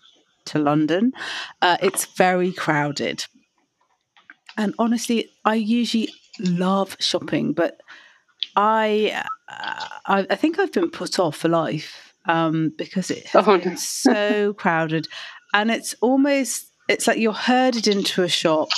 to 0.47 0.61
London, 0.61 1.13
uh, 1.61 1.79
it's 1.83 2.05
very 2.05 2.53
crowded. 2.53 3.27
And 4.57 4.75
honestly, 4.79 5.31
I 5.45 5.55
usually 5.55 6.11
love 6.39 6.97
shopping, 7.01 7.55
but 7.55 7.81
I, 8.57 9.25
uh, 9.49 9.89
I, 10.07 10.27
I, 10.29 10.37
think 10.37 10.59
I've 10.59 10.73
been 10.73 10.91
put 10.91 11.19
off 11.19 11.37
for 11.37 11.49
life 11.49 12.10
um, 12.27 12.73
because 12.77 13.11
it's 13.11 13.35
oh, 13.35 13.75
so 13.77 14.53
crowded, 14.55 15.09
and 15.55 15.71
it's 15.71 15.95
almost 16.01 16.67
it's 16.89 17.07
like 17.07 17.19
you're 17.19 17.33
herded 17.33 17.87
into 17.87 18.23
a 18.23 18.29
shop, 18.29 18.69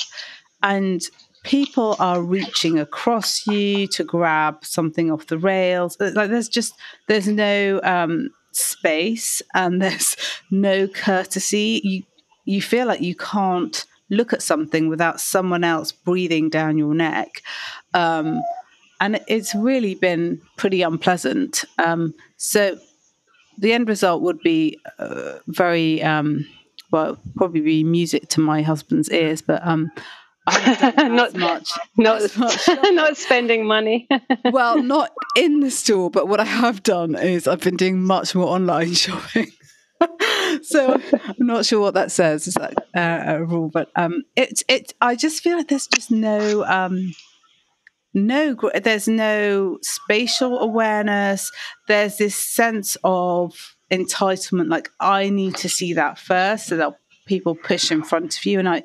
and 0.63 1.03
people 1.45 1.97
are 1.99 2.23
reaching 2.23 2.79
across 2.79 3.47
you 3.47 3.87
to 3.89 4.05
grab 4.05 4.65
something 4.65 5.11
off 5.11 5.27
the 5.27 5.39
rails. 5.39 5.97
Like 5.99 6.31
there's 6.31 6.49
just 6.49 6.75
there's 7.09 7.29
no 7.29 7.81
um, 7.83 8.31
space 8.53 9.43
and 9.55 9.83
there's 9.83 10.17
no 10.51 10.87
courtesy. 10.89 11.81
You 11.85 12.03
you 12.45 12.63
feel 12.63 12.87
like 12.87 13.01
you 13.01 13.15
can't 13.15 13.85
look 14.11 14.33
at 14.33 14.43
something 14.43 14.89
without 14.89 15.21
someone 15.21 15.65
else 15.65 15.91
breathing 15.91 16.51
down 16.51 16.77
your 16.77 16.95
neck. 16.95 17.43
Um, 17.95 18.43
and 19.01 19.21
it's 19.27 19.55
really 19.55 19.95
been 19.95 20.41
pretty 20.57 20.83
unpleasant. 20.83 21.65
Um, 21.79 22.15
so 22.37 22.79
the 23.59 23.73
end 23.73 23.89
result 23.89 24.23
would 24.23 24.41
be 24.41 24.79
uh, 24.99 25.39
very 25.47 26.03
um, 26.03 26.47
well, 26.93 27.19
probably 27.37 27.61
be 27.61 27.85
music 27.85 28.29
to 28.29 28.41
my 28.41 28.63
husband's 28.63 29.11
ears, 29.11 29.43
but 29.43 29.67
um, 29.67 29.91
not 30.99 31.35
much. 31.35 31.71
Not 31.97 32.23
as 32.23 32.37
much. 32.37 32.69
not 32.69 33.17
spending 33.17 33.67
money. 33.67 34.09
well, 34.45 34.81
not 34.83 35.11
in 35.37 35.61
the 35.61 35.71
store, 35.71 36.11
but 36.11 36.29
what 36.29 36.39
I 36.39 36.45
have 36.45 36.83
done 36.83 37.15
is 37.15 37.49
I've 37.49 37.61
been 37.63 37.77
doing 37.77 38.03
much 38.03 38.35
more 38.35 38.47
online 38.47 38.93
shopping. 38.93 39.51
so 40.63 41.01
I'm 41.13 41.47
not 41.47 41.65
sure 41.65 41.81
what 41.81 41.95
that 41.95 42.13
says. 42.13 42.47
Is 42.47 42.55
that 42.55 42.75
uh, 42.95 43.35
a 43.35 43.45
rule? 43.45 43.71
But 43.73 43.91
um, 43.97 44.25
it's 44.37 44.63
it. 44.69 44.95
I 45.01 45.15
just 45.15 45.43
feel 45.43 45.57
like 45.57 45.69
there's 45.69 45.87
just 45.87 46.11
no 46.11 46.65
um, 46.65 47.15
no. 48.15 48.57
There's 48.75 49.09
no 49.09 49.79
spatial 49.83 50.59
awareness. 50.59 51.51
There's 51.89 52.17
this 52.17 52.37
sense 52.37 52.97
of 53.05 53.77
entitlement. 53.91 54.71
Like 54.71 54.91
I 55.01 55.31
need 55.31 55.57
to 55.57 55.69
see 55.69 55.93
that 55.95 56.19
first, 56.19 56.67
so 56.67 56.77
that 56.77 56.99
people 57.27 57.55
push 57.55 57.91
in 57.91 58.03
front 58.03 58.37
of 58.37 58.45
you, 58.45 58.59
and 58.59 58.69
I 58.69 58.85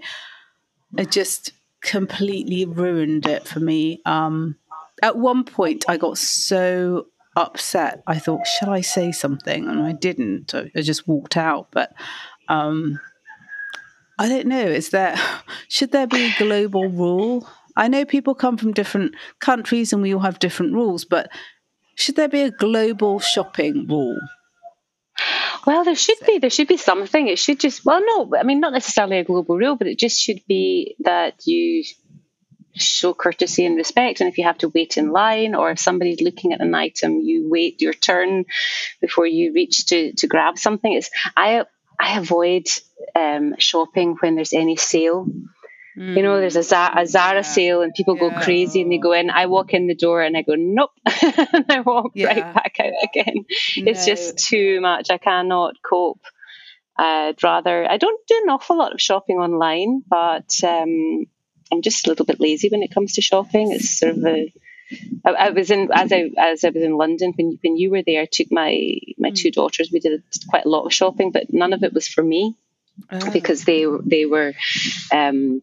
it 0.97 1.11
just 1.11 1.51
completely 1.81 2.65
ruined 2.65 3.25
it 3.25 3.47
for 3.47 3.59
me. 3.59 4.01
Um, 4.05 4.57
at 5.01 5.17
one 5.17 5.43
point, 5.43 5.85
I 5.87 5.97
got 5.97 6.17
so 6.17 7.07
upset. 7.35 8.03
I 8.07 8.17
thought, 8.19 8.47
should 8.47 8.69
I 8.69 8.81
say 8.81 9.11
something? 9.11 9.67
And 9.67 9.81
I 9.81 9.91
didn't. 9.91 10.53
I, 10.55 10.71
I 10.75 10.81
just 10.81 11.07
walked 11.07 11.37
out. 11.37 11.67
But 11.71 11.93
um, 12.47 12.99
I 14.17 14.27
don't 14.27 14.47
know. 14.47 14.65
Is 14.65 14.89
there 14.89 15.15
should 15.67 15.91
there 15.91 16.07
be 16.07 16.25
a 16.25 16.35
global 16.37 16.89
rule? 16.89 17.47
I 17.77 17.87
know 17.87 18.05
people 18.05 18.35
come 18.35 18.57
from 18.57 18.73
different 18.73 19.15
countries 19.39 19.93
and 19.93 20.01
we 20.01 20.13
all 20.13 20.21
have 20.21 20.39
different 20.39 20.73
rules, 20.73 21.05
but 21.05 21.29
should 21.95 22.15
there 22.15 22.27
be 22.27 22.41
a 22.41 22.51
global 22.51 23.19
shopping 23.19 23.87
rule? 23.87 24.17
Well, 25.65 25.83
there 25.83 25.95
should 25.95 26.19
be. 26.25 26.39
There 26.39 26.49
should 26.49 26.67
be 26.67 26.77
something. 26.77 27.27
It 27.27 27.39
should 27.39 27.59
just, 27.59 27.85
well, 27.85 28.01
no, 28.03 28.37
I 28.37 28.43
mean, 28.43 28.59
not 28.59 28.73
necessarily 28.73 29.19
a 29.19 29.23
global 29.23 29.57
rule, 29.57 29.75
but 29.75 29.87
it 29.87 29.99
just 29.99 30.19
should 30.19 30.41
be 30.47 30.95
that 30.99 31.45
you 31.45 31.83
show 32.73 33.13
courtesy 33.13 33.65
and 33.65 33.75
respect. 33.75 34.21
And 34.21 34.29
if 34.29 34.37
you 34.37 34.45
have 34.45 34.59
to 34.59 34.69
wait 34.69 34.97
in 34.97 35.11
line 35.11 35.55
or 35.55 35.71
if 35.71 35.79
somebody's 35.79 36.21
looking 36.21 36.53
at 36.53 36.61
an 36.61 36.73
item, 36.73 37.19
you 37.21 37.49
wait 37.49 37.81
your 37.81 37.93
turn 37.93 38.45
before 39.01 39.27
you 39.27 39.53
reach 39.53 39.87
to, 39.87 40.13
to 40.13 40.27
grab 40.27 40.57
something. 40.57 40.93
It's, 40.93 41.09
I, 41.35 41.65
I 41.99 42.19
avoid 42.19 42.67
um, 43.15 43.55
shopping 43.57 44.15
when 44.19 44.35
there's 44.35 44.53
any 44.53 44.77
sale. 44.77 45.27
Mm. 45.97 46.15
You 46.15 46.23
know, 46.23 46.39
there's 46.39 46.55
a, 46.55 46.63
Zara, 46.63 47.01
a 47.01 47.07
Zara 47.07 47.37
yeah. 47.37 47.41
sale 47.41 47.81
and 47.81 47.93
people 47.93 48.15
yeah. 48.15 48.29
go 48.29 48.41
crazy 48.41 48.81
and 48.81 48.91
they 48.91 48.99
go 48.99 49.13
in. 49.13 49.31
I 49.31 49.47
walk 49.47 49.73
in 49.73 49.87
the 49.87 49.95
door 49.95 50.21
and 50.21 50.37
I 50.37 50.43
go, 50.43 50.53
nope. 50.55 50.91
and 51.05 51.65
I 51.69 51.81
walk 51.81 52.11
yeah. 52.13 52.27
right 52.27 52.53
back 52.53 52.77
out 52.79 52.93
again. 53.03 53.45
No. 53.77 53.91
It's 53.91 54.05
just 54.05 54.37
too 54.37 54.79
much. 54.79 55.09
I 55.09 55.17
cannot 55.17 55.75
cope. 55.81 56.21
I'd 56.97 57.41
rather, 57.43 57.89
I 57.89 57.97
don't 57.97 58.27
do 58.27 58.41
an 58.43 58.49
awful 58.49 58.77
lot 58.77 58.93
of 58.93 59.01
shopping 59.01 59.37
online, 59.37 60.03
but 60.07 60.51
um, 60.63 61.25
I'm 61.71 61.81
just 61.81 62.05
a 62.05 62.09
little 62.09 62.25
bit 62.25 62.39
lazy 62.39 62.69
when 62.69 62.83
it 62.83 62.93
comes 62.93 63.13
to 63.13 63.21
shopping. 63.21 63.71
It's 63.71 63.97
sort 63.99 64.17
of 64.17 64.25
a, 64.25 64.53
I, 65.25 65.31
I 65.31 65.49
was 65.49 65.69
in 65.69 65.89
as 65.93 66.11
I 66.11 66.29
as 66.37 66.63
I 66.63 66.69
was 66.69 66.81
in 66.81 66.95
London 66.95 67.33
when 67.35 67.59
when 67.61 67.75
you 67.75 67.91
were 67.91 68.03
there. 68.05 68.21
I 68.21 68.27
took 68.31 68.47
my 68.51 68.97
my 69.17 69.31
mm. 69.31 69.35
two 69.35 69.51
daughters. 69.51 69.91
We 69.91 69.99
did 69.99 70.23
quite 70.49 70.65
a 70.65 70.69
lot 70.69 70.85
of 70.85 70.93
shopping, 70.93 71.31
but 71.31 71.51
none 71.51 71.73
of 71.73 71.83
it 71.83 71.93
was 71.93 72.07
for 72.07 72.23
me 72.23 72.55
oh. 73.11 73.31
because 73.31 73.65
they 73.65 73.85
they 74.05 74.25
were 74.25 74.53
um, 75.11 75.61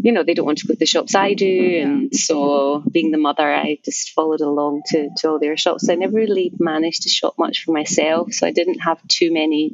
you 0.00 0.12
know, 0.12 0.22
they 0.22 0.34
don't 0.34 0.46
want 0.46 0.58
to 0.58 0.66
go 0.66 0.74
to 0.74 0.78
the 0.78 0.86
shops 0.86 1.14
I 1.14 1.34
do. 1.34 1.80
And 1.82 2.14
so, 2.14 2.82
being 2.90 3.10
the 3.10 3.18
mother, 3.18 3.52
I 3.52 3.78
just 3.84 4.10
followed 4.10 4.40
along 4.40 4.82
to, 4.88 5.08
to 5.18 5.30
all 5.30 5.38
their 5.38 5.56
shops. 5.56 5.88
I 5.88 5.94
never 5.94 6.14
really 6.14 6.52
managed 6.58 7.02
to 7.02 7.08
shop 7.08 7.34
much 7.38 7.64
for 7.64 7.72
myself. 7.72 8.32
So, 8.32 8.46
I 8.46 8.52
didn't 8.52 8.80
have 8.80 9.06
too 9.08 9.32
many 9.32 9.72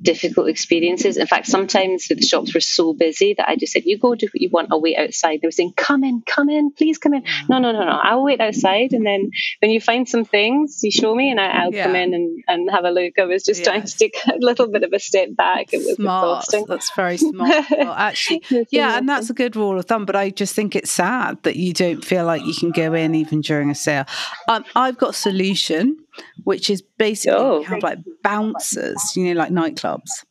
difficult 0.00 0.48
experiences. 0.48 1.16
In 1.16 1.26
fact, 1.26 1.46
sometimes 1.46 2.08
the 2.08 2.20
shops 2.20 2.54
were 2.54 2.60
so 2.60 2.92
busy 2.92 3.34
that 3.34 3.48
I 3.48 3.56
just 3.56 3.72
said, 3.72 3.84
"You 3.84 3.98
go 3.98 4.14
do 4.14 4.26
what 4.26 4.40
you 4.40 4.48
want. 4.50 4.68
I'll 4.70 4.80
wait 4.80 4.96
outside." 4.96 5.40
They 5.40 5.46
were 5.46 5.52
saying, 5.52 5.74
"Come 5.76 6.04
in, 6.04 6.22
come 6.26 6.48
in, 6.48 6.70
please 6.70 6.98
come 6.98 7.14
in." 7.14 7.24
No, 7.48 7.58
no, 7.58 7.72
no, 7.72 7.84
no. 7.84 7.98
I'll 8.02 8.24
wait 8.24 8.40
outside, 8.40 8.92
and 8.92 9.04
then 9.04 9.30
when 9.60 9.70
you 9.70 9.80
find 9.80 10.08
some 10.08 10.24
things, 10.24 10.80
you 10.82 10.90
show 10.90 11.14
me, 11.14 11.30
and 11.30 11.40
I, 11.40 11.66
will 11.66 11.74
yeah. 11.74 11.84
come 11.84 11.96
in 11.96 12.14
and, 12.14 12.44
and 12.46 12.70
have 12.70 12.84
a 12.84 12.90
look. 12.90 13.18
I 13.18 13.24
was 13.24 13.42
just 13.42 13.60
yes. 13.60 13.66
trying 13.66 13.84
to 13.84 13.96
take 13.96 14.16
a 14.26 14.38
little 14.38 14.68
bit 14.68 14.82
of 14.82 14.92
a 14.92 14.98
step 14.98 15.34
back. 15.36 15.72
It 15.72 15.78
was 15.78 15.96
smart. 15.96 16.24
exhausting. 16.24 16.64
That's 16.68 16.90
very 16.94 17.16
smart. 17.16 17.64
well, 17.70 17.92
actually, 17.92 18.42
yeah, 18.70 18.98
and 18.98 19.08
that's 19.08 19.30
a 19.30 19.34
good 19.34 19.56
rule 19.56 19.78
of 19.78 19.86
thumb. 19.86 20.06
But 20.06 20.16
I 20.16 20.30
just 20.30 20.54
think 20.54 20.76
it's 20.76 20.90
sad 20.90 21.42
that 21.42 21.56
you 21.56 21.72
don't 21.72 22.04
feel 22.04 22.24
like 22.24 22.44
you 22.44 22.54
can 22.54 22.70
go 22.70 22.94
in 22.94 23.14
even 23.14 23.40
during 23.40 23.70
a 23.70 23.74
sale. 23.74 24.04
Um, 24.48 24.64
I've 24.74 24.98
got 24.98 25.10
a 25.10 25.14
solution 25.14 25.96
which 26.44 26.70
is 26.70 26.82
basically 26.98 27.38
oh. 27.38 27.62
have 27.62 27.82
like 27.82 27.98
bouncers, 28.22 29.00
you 29.16 29.24
know, 29.26 29.38
like 29.38 29.52
nightclubs. 29.52 30.24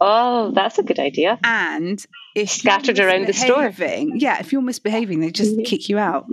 Oh, 0.00 0.50
that's 0.50 0.78
a 0.78 0.82
good 0.82 0.98
idea. 0.98 1.38
And 1.44 2.04
if 2.34 2.50
scattered 2.50 2.98
around 2.98 3.26
the 3.26 3.32
store, 3.32 3.72
yeah, 3.78 4.40
if 4.40 4.52
you're 4.52 4.60
misbehaving, 4.60 5.20
they 5.20 5.30
just 5.30 5.52
mm-hmm. 5.52 5.62
kick 5.62 5.88
you 5.88 5.98
out. 5.98 6.26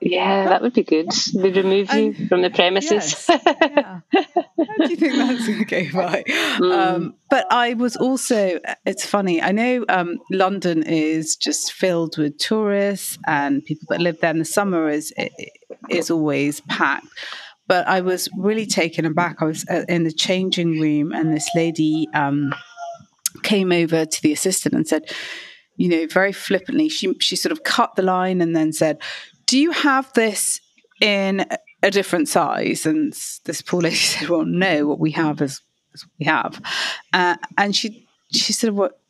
Yeah, 0.00 0.44
that 0.44 0.62
would 0.62 0.74
be 0.74 0.84
good. 0.84 1.10
They 1.34 1.50
remove 1.50 1.92
you 1.92 2.14
um, 2.16 2.28
from 2.28 2.42
the 2.42 2.50
premises. 2.50 3.26
Yes, 3.28 3.28
yeah. 3.28 4.00
How 4.12 4.86
do 4.86 4.90
you 4.90 4.96
think 4.96 5.16
that's 5.16 5.46
going 5.46 5.58
to 5.58 5.64
go 5.64 5.82
by? 5.92 6.22
Mm. 6.22 6.78
Um, 6.78 7.14
but 7.28 7.46
I 7.50 7.74
was 7.74 7.96
also, 7.96 8.60
it's 8.86 9.04
funny, 9.04 9.42
I 9.42 9.50
know 9.50 9.84
um, 9.88 10.18
London 10.30 10.84
is 10.84 11.34
just 11.34 11.72
filled 11.72 12.16
with 12.16 12.38
tourists 12.38 13.18
and 13.26 13.64
people 13.64 13.86
that 13.90 14.00
live 14.00 14.20
there 14.20 14.30
in 14.30 14.38
the 14.38 14.44
summer 14.44 14.88
is, 14.88 15.12
is 15.90 16.12
always 16.12 16.60
packed. 16.68 17.08
But 17.68 17.86
I 17.86 18.00
was 18.00 18.28
really 18.36 18.66
taken 18.66 19.04
aback. 19.04 19.36
I 19.40 19.44
was 19.44 19.64
uh, 19.68 19.84
in 19.88 20.04
the 20.04 20.12
changing 20.12 20.80
room, 20.80 21.12
and 21.12 21.32
this 21.32 21.48
lady 21.54 22.08
um, 22.14 22.54
came 23.42 23.70
over 23.72 24.04
to 24.04 24.22
the 24.22 24.32
assistant 24.32 24.74
and 24.74 24.88
said, 24.88 25.12
you 25.76 25.88
know, 25.88 26.06
very 26.08 26.32
flippantly, 26.32 26.88
she 26.88 27.14
she 27.20 27.36
sort 27.36 27.52
of 27.52 27.62
cut 27.62 27.94
the 27.94 28.02
line 28.02 28.40
and 28.40 28.54
then 28.54 28.72
said, 28.72 29.00
"Do 29.46 29.58
you 29.58 29.70
have 29.70 30.12
this 30.14 30.60
in 31.00 31.46
a 31.82 31.90
different 31.90 32.28
size?" 32.28 32.84
And 32.84 33.12
this 33.44 33.62
poor 33.62 33.80
lady 33.80 33.96
said, 34.12 34.28
"Well, 34.28 34.44
no. 34.44 34.88
What 34.88 34.98
we 34.98 35.12
have 35.12 35.40
is, 35.40 35.62
is 35.94 36.04
what 36.04 36.12
we 36.18 36.26
have." 36.26 36.60
Uh, 37.12 37.36
and 37.56 37.76
she 37.76 38.08
she 38.32 38.52
said, 38.52 38.72
"What?" 38.72 39.00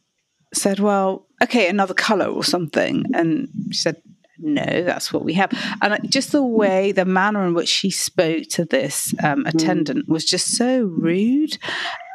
Said, 0.52 0.78
"Well, 0.78 1.28
okay, 1.42 1.68
another 1.68 1.94
color 1.94 2.26
or 2.26 2.44
something. 2.44 3.06
And 3.14 3.48
she 3.70 3.78
said, 3.78 3.96
no, 4.40 4.84
that's 4.84 5.12
what 5.12 5.24
we 5.24 5.34
have. 5.34 5.50
And 5.82 5.98
just 6.10 6.32
the 6.32 6.42
way, 6.42 6.92
the 6.92 7.04
manner 7.04 7.44
in 7.46 7.54
which 7.54 7.68
she 7.68 7.90
spoke 7.90 8.44
to 8.50 8.64
this 8.64 9.14
um, 9.22 9.44
mm. 9.44 9.48
attendant 9.48 10.08
was 10.08 10.24
just 10.24 10.56
so 10.56 10.82
rude. 10.84 11.58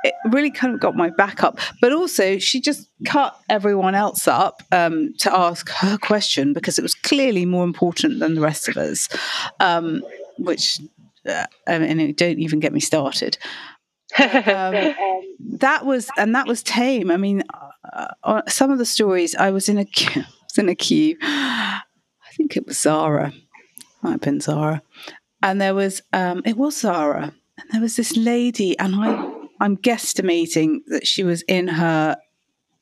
It 0.04 0.14
really 0.32 0.52
kind 0.52 0.74
of 0.74 0.80
got 0.80 0.96
my 0.96 1.10
back 1.10 1.44
up. 1.44 1.60
But 1.82 1.94
also, 1.94 2.38
she 2.38 2.62
just 2.62 2.88
cut 3.06 3.38
everyone 3.50 3.96
else 3.96 4.28
up 4.28 4.64
um, 4.72 5.14
to 5.20 5.34
ask 5.34 5.70
her 5.70 5.98
question 5.98 6.54
because 6.54 6.78
it 6.78 6.82
was 6.82 6.94
clearly 6.94 7.46
more 7.46 7.64
important 7.64 8.20
than 8.20 8.36
the 8.36 8.42
rest 8.42 8.68
of 8.68 8.78
us, 8.78 9.10
um, 9.60 10.02
which, 10.38 10.80
uh, 11.28 11.46
I 11.68 11.80
mean, 11.80 12.14
don't 12.14 12.40
even 12.40 12.60
get 12.60 12.74
me 12.74 12.80
started. 12.80 13.38
um, 14.20 14.94
that 15.40 15.86
was 15.86 16.10
and 16.18 16.36
that 16.36 16.48
was 16.48 16.62
tame. 16.62 17.10
I 17.10 17.18
mean, 17.18 17.44
uh, 17.92 18.08
uh, 18.24 18.42
some 18.48 18.70
of 18.70 18.78
the 18.78 18.86
stories 18.86 19.36
I 19.36 19.50
was 19.52 19.68
in 19.68 19.78
a 19.78 19.86
queue, 19.86 20.24
was 20.44 20.58
in 20.58 20.70
a 20.70 20.76
queue 20.76 21.18
I 22.34 22.36
think 22.36 22.58
it 22.58 22.66
was 22.66 22.80
Zara. 22.80 23.32
Might 24.02 24.12
have 24.12 24.22
been 24.22 24.40
Zara. 24.40 24.82
And 25.44 25.62
there 25.62 25.76
was, 25.76 26.02
um, 26.14 26.42
it 26.46 26.58
was 26.58 26.78
Zara. 26.78 27.36
And 27.60 27.70
there 27.72 27.82
was 27.82 27.96
this 27.96 28.18
lady, 28.18 28.78
and 28.80 28.96
I, 28.96 29.32
I'm 29.60 29.78
guesstimating 29.78 30.80
that 30.88 31.06
she 31.06 31.24
was 31.24 31.44
in 31.44 31.68
her 31.68 32.18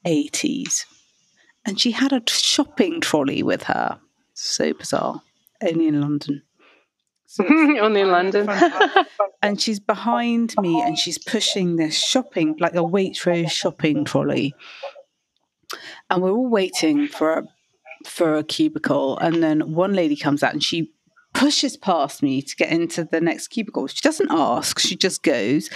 80s. 0.08 0.86
And 1.66 1.78
she 1.78 1.92
had 1.92 2.14
a 2.14 2.24
shopping 2.30 3.02
trolley 3.02 3.44
with 3.44 3.64
her. 3.64 4.00
So 4.34 4.74
bizarre. 4.74 5.22
Only 5.62 5.88
in 5.88 6.00
London. 6.00 6.44
So 7.26 7.44
Only 7.50 8.02
in 8.02 8.10
London. 8.10 8.50
and 9.42 9.60
she's 9.60 9.82
behind 9.82 10.56
me 10.62 10.82
and 10.82 10.98
she's 10.98 11.18
pushing 11.18 11.76
this 11.76 12.02
shopping, 12.02 12.56
like 12.58 12.74
a 12.74 12.78
Waitrose 12.78 13.52
shopping 13.52 14.06
trolley. 14.06 14.56
And 16.10 16.24
we're 16.24 16.32
all 16.32 16.50
waiting 16.50 17.10
for 17.10 17.34
a 17.34 17.48
for 18.08 18.36
a 18.36 18.44
cubicle, 18.44 19.18
and 19.20 19.42
then 19.42 19.74
one 19.74 19.94
lady 19.94 20.16
comes 20.16 20.44
out 20.44 20.54
and 20.54 20.64
she 20.64 20.92
pushes 21.34 21.78
past 21.78 22.22
me 22.22 22.42
to 22.42 22.56
get 22.56 22.70
into 22.70 23.04
the 23.06 23.22
next 23.22 23.48
cubicle. 23.50 23.88
She 23.88 24.02
doesn't 24.02 24.32
ask; 24.32 24.80
she 24.80 24.96
just 24.96 25.24
goes. 25.24 25.70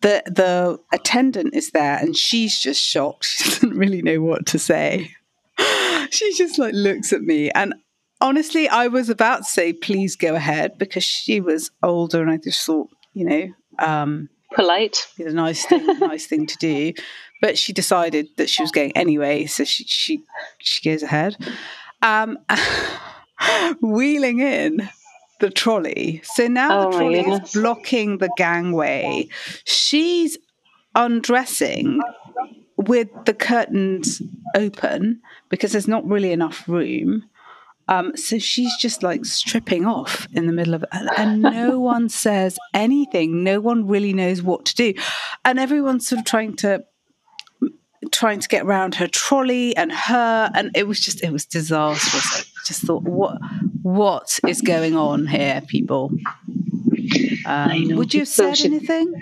the 0.00 0.22
The 0.26 0.78
attendant 0.92 1.54
is 1.54 1.70
there, 1.70 1.96
and 1.96 2.16
she's 2.16 2.60
just 2.60 2.80
shocked. 2.80 3.26
She 3.28 3.44
doesn't 3.50 3.78
really 3.78 4.02
know 4.02 4.20
what 4.20 4.46
to 4.46 4.58
say. 4.58 5.14
she 6.10 6.34
just 6.34 6.58
like 6.58 6.74
looks 6.74 7.12
at 7.12 7.22
me, 7.22 7.50
and 7.50 7.74
honestly, 8.20 8.68
I 8.68 8.88
was 8.88 9.08
about 9.08 9.38
to 9.38 9.44
say, 9.44 9.72
"Please 9.72 10.16
go 10.16 10.34
ahead," 10.34 10.78
because 10.78 11.04
she 11.04 11.40
was 11.40 11.70
older, 11.82 12.22
and 12.22 12.30
I 12.30 12.36
just 12.36 12.64
thought, 12.64 12.88
you 13.14 13.24
know, 13.24 13.48
um, 13.78 14.28
polite, 14.54 15.08
It's 15.18 15.32
a 15.32 15.34
nice 15.34 15.64
thing, 15.64 15.86
nice 15.98 16.26
thing 16.26 16.46
to 16.46 16.56
do 16.58 16.92
but 17.40 17.58
she 17.58 17.72
decided 17.72 18.28
that 18.36 18.50
she 18.50 18.62
was 18.62 18.70
going 18.70 18.96
anyway, 18.96 19.46
so 19.46 19.64
she 19.64 19.84
she 19.84 20.22
she 20.58 20.88
goes 20.88 21.02
ahead. 21.02 21.36
Um, 22.02 22.38
wheeling 23.80 24.40
in 24.40 24.88
the 25.40 25.50
trolley. 25.50 26.20
So 26.24 26.48
now 26.48 26.80
oh 26.80 26.90
the 26.90 26.98
trolley 26.98 27.20
is 27.20 27.52
blocking 27.52 28.18
the 28.18 28.30
gangway. 28.36 29.28
She's 29.64 30.36
undressing 30.94 32.00
with 32.76 33.08
the 33.24 33.34
curtains 33.34 34.22
open 34.54 35.20
because 35.48 35.72
there's 35.72 35.88
not 35.88 36.06
really 36.06 36.32
enough 36.32 36.68
room. 36.68 37.24
Um, 37.88 38.16
so 38.16 38.38
she's 38.38 38.76
just 38.76 39.02
like 39.02 39.24
stripping 39.24 39.86
off 39.86 40.28
in 40.32 40.46
the 40.46 40.52
middle 40.52 40.74
of 40.74 40.82
it, 40.82 40.88
and, 40.92 41.42
no 41.42 41.80
one 41.94 42.08
says 42.08 42.58
anything. 42.74 43.42
No 43.42 43.60
one 43.60 43.86
really 43.86 44.12
knows 44.12 44.42
what 44.42 44.66
to 44.66 44.74
do, 44.74 44.94
and 45.44 45.58
everyone's 45.58 46.06
sort 46.06 46.20
of 46.20 46.26
trying 46.26 46.54
to 46.56 46.84
trying 48.12 48.40
to 48.40 48.48
get 48.48 48.64
around 48.64 48.94
her 48.96 49.08
trolley 49.08 49.76
and 49.76 49.90
her. 49.92 50.50
And 50.54 50.70
it 50.74 50.86
was 50.86 51.00
just 51.00 51.22
it 51.24 51.32
was 51.32 51.46
disastrous. 51.46 52.52
I 52.56 52.60
just 52.66 52.82
thought 52.82 53.02
what 53.02 53.38
what 53.82 54.38
is 54.46 54.60
going 54.60 54.94
on 54.94 55.26
here 55.26 55.62
people? 55.66 56.12
Um, 57.46 57.96
would 57.96 58.12
you 58.12 58.20
have 58.20 58.28
said 58.28 58.60
anything? 58.60 59.14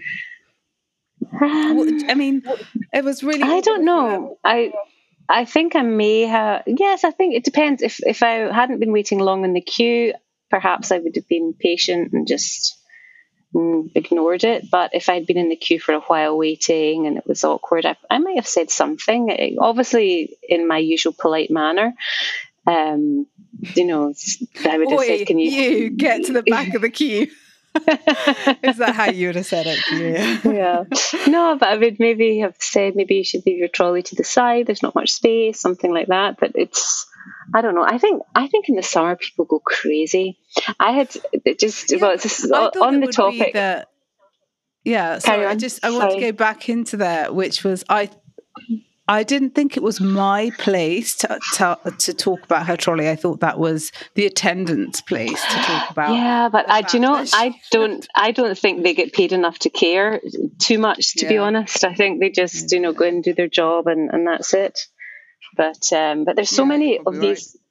Um, 1.40 2.00
i 2.08 2.14
mean 2.14 2.42
it 2.94 3.04
was 3.04 3.22
really 3.22 3.42
i 3.42 3.60
don't 3.60 3.84
know. 3.84 4.38
I 4.42 4.72
i 5.28 5.44
think 5.44 5.76
i 5.76 5.82
may 5.82 6.22
have 6.22 6.62
yes 6.66 7.04
i 7.04 7.10
think 7.10 7.34
it 7.34 7.44
depends 7.44 7.82
if 7.82 7.98
if 8.06 8.22
i 8.22 8.52
hadn't 8.52 8.80
been 8.80 8.92
waiting 8.92 9.18
long 9.18 9.44
in 9.44 9.52
the 9.52 9.60
queue 9.60 10.12
perhaps 10.50 10.92
i 10.92 10.98
would 10.98 11.16
have 11.16 11.28
been 11.28 11.54
patient 11.58 12.12
and 12.12 12.26
just 12.26 12.76
ignored 13.94 14.44
it. 14.44 14.70
But 14.70 14.90
if 14.94 15.08
I'd 15.08 15.26
been 15.26 15.38
in 15.38 15.48
the 15.48 15.56
queue 15.56 15.80
for 15.80 15.92
a 15.92 16.00
while 16.00 16.36
waiting 16.36 17.06
and 17.06 17.16
it 17.16 17.26
was 17.26 17.44
awkward, 17.44 17.86
I, 17.86 17.96
I 18.10 18.18
might 18.18 18.36
have 18.36 18.46
said 18.46 18.70
something, 18.70 19.30
eh, 19.30 19.54
obviously 19.58 20.36
in 20.48 20.68
my 20.68 20.78
usual 20.78 21.14
polite 21.18 21.50
manner. 21.50 21.94
Um, 22.66 23.26
you 23.74 23.86
know, 23.86 24.12
I 24.68 24.78
would 24.78 24.90
have 24.90 24.98
Oi, 24.98 25.06
said, 25.06 25.26
"Can 25.28 25.38
you, 25.38 25.50
you 25.50 25.90
get 25.90 26.24
to 26.24 26.32
the 26.32 26.42
back 26.42 26.74
of 26.74 26.82
the 26.82 26.90
queue?" 26.90 27.28
Is 28.62 28.78
that 28.78 28.92
how 28.94 29.10
you 29.10 29.28
would 29.28 29.36
have 29.36 29.46
said 29.46 29.66
it? 29.66 29.78
Yeah. 29.92 30.40
yeah. 30.44 30.84
No, 31.26 31.56
but 31.58 31.68
I 31.68 31.76
would 31.76 31.98
maybe 31.98 32.38
have 32.40 32.56
said 32.58 32.96
maybe 32.96 33.16
you 33.16 33.24
should 33.24 33.44
leave 33.46 33.58
your 33.58 33.68
trolley 33.68 34.02
to 34.02 34.14
the 34.14 34.24
side. 34.24 34.66
There's 34.66 34.82
not 34.82 34.94
much 34.94 35.12
space, 35.12 35.60
something 35.60 35.92
like 35.92 36.08
that. 36.08 36.38
But 36.38 36.52
it's 36.54 37.06
I 37.54 37.60
don't 37.60 37.74
know. 37.74 37.84
I 37.84 37.98
think 37.98 38.22
I 38.34 38.46
think 38.46 38.68
in 38.68 38.76
the 38.76 38.82
summer 38.82 39.16
people 39.16 39.44
go 39.44 39.58
crazy. 39.58 40.38
I 40.80 40.92
had 40.92 41.16
just 41.58 41.92
yeah, 41.92 41.98
well, 42.00 42.70
on 42.82 43.00
the 43.00 43.08
topic. 43.08 43.54
That, 43.54 43.88
yeah, 44.84 45.18
sorry, 45.18 45.46
I 45.46 45.54
just 45.54 45.84
I 45.84 45.90
want 45.90 46.12
to 46.12 46.20
go 46.20 46.32
back 46.32 46.68
into 46.68 46.98
that, 46.98 47.34
which 47.34 47.64
was 47.64 47.84
I. 47.88 48.10
I 49.08 49.22
didn't 49.22 49.50
think 49.50 49.76
it 49.76 49.82
was 49.82 50.00
my 50.00 50.50
place 50.58 51.14
to, 51.16 51.38
to, 51.54 51.78
to 51.98 52.14
talk 52.14 52.42
about 52.42 52.66
her 52.66 52.76
trolley. 52.76 53.08
I 53.08 53.14
thought 53.14 53.40
that 53.40 53.58
was 53.58 53.92
the 54.14 54.26
attendant's 54.26 55.00
place 55.00 55.40
to 55.40 55.56
talk 55.58 55.90
about. 55.90 56.14
Yeah, 56.14 56.48
but 56.48 56.68
I, 56.68 56.82
do 56.82 56.96
you 56.96 57.00
know, 57.00 57.24
I 57.32 57.54
don't, 57.70 58.06
I 58.16 58.32
don't 58.32 58.58
think 58.58 58.82
they 58.82 58.94
get 58.94 59.12
paid 59.12 59.32
enough 59.32 59.60
to 59.60 59.70
care 59.70 60.20
too 60.58 60.78
much. 60.78 61.14
To 61.14 61.26
yeah. 61.26 61.30
be 61.30 61.38
honest, 61.38 61.84
I 61.84 61.94
think 61.94 62.20
they 62.20 62.30
just, 62.30 62.72
you 62.72 62.80
know, 62.80 62.92
go 62.92 63.04
and 63.04 63.22
do 63.22 63.32
their 63.32 63.48
job 63.48 63.86
and, 63.86 64.10
and 64.10 64.26
that's 64.26 64.52
it. 64.54 64.80
But 65.56 65.92
um, 65.92 66.24
but 66.24 66.36
there's 66.36 66.50
so 66.50 66.62
yeah, 66.64 66.68
many 66.68 66.98
of 66.98 67.18
these 67.18 67.56
right. 67.56 67.65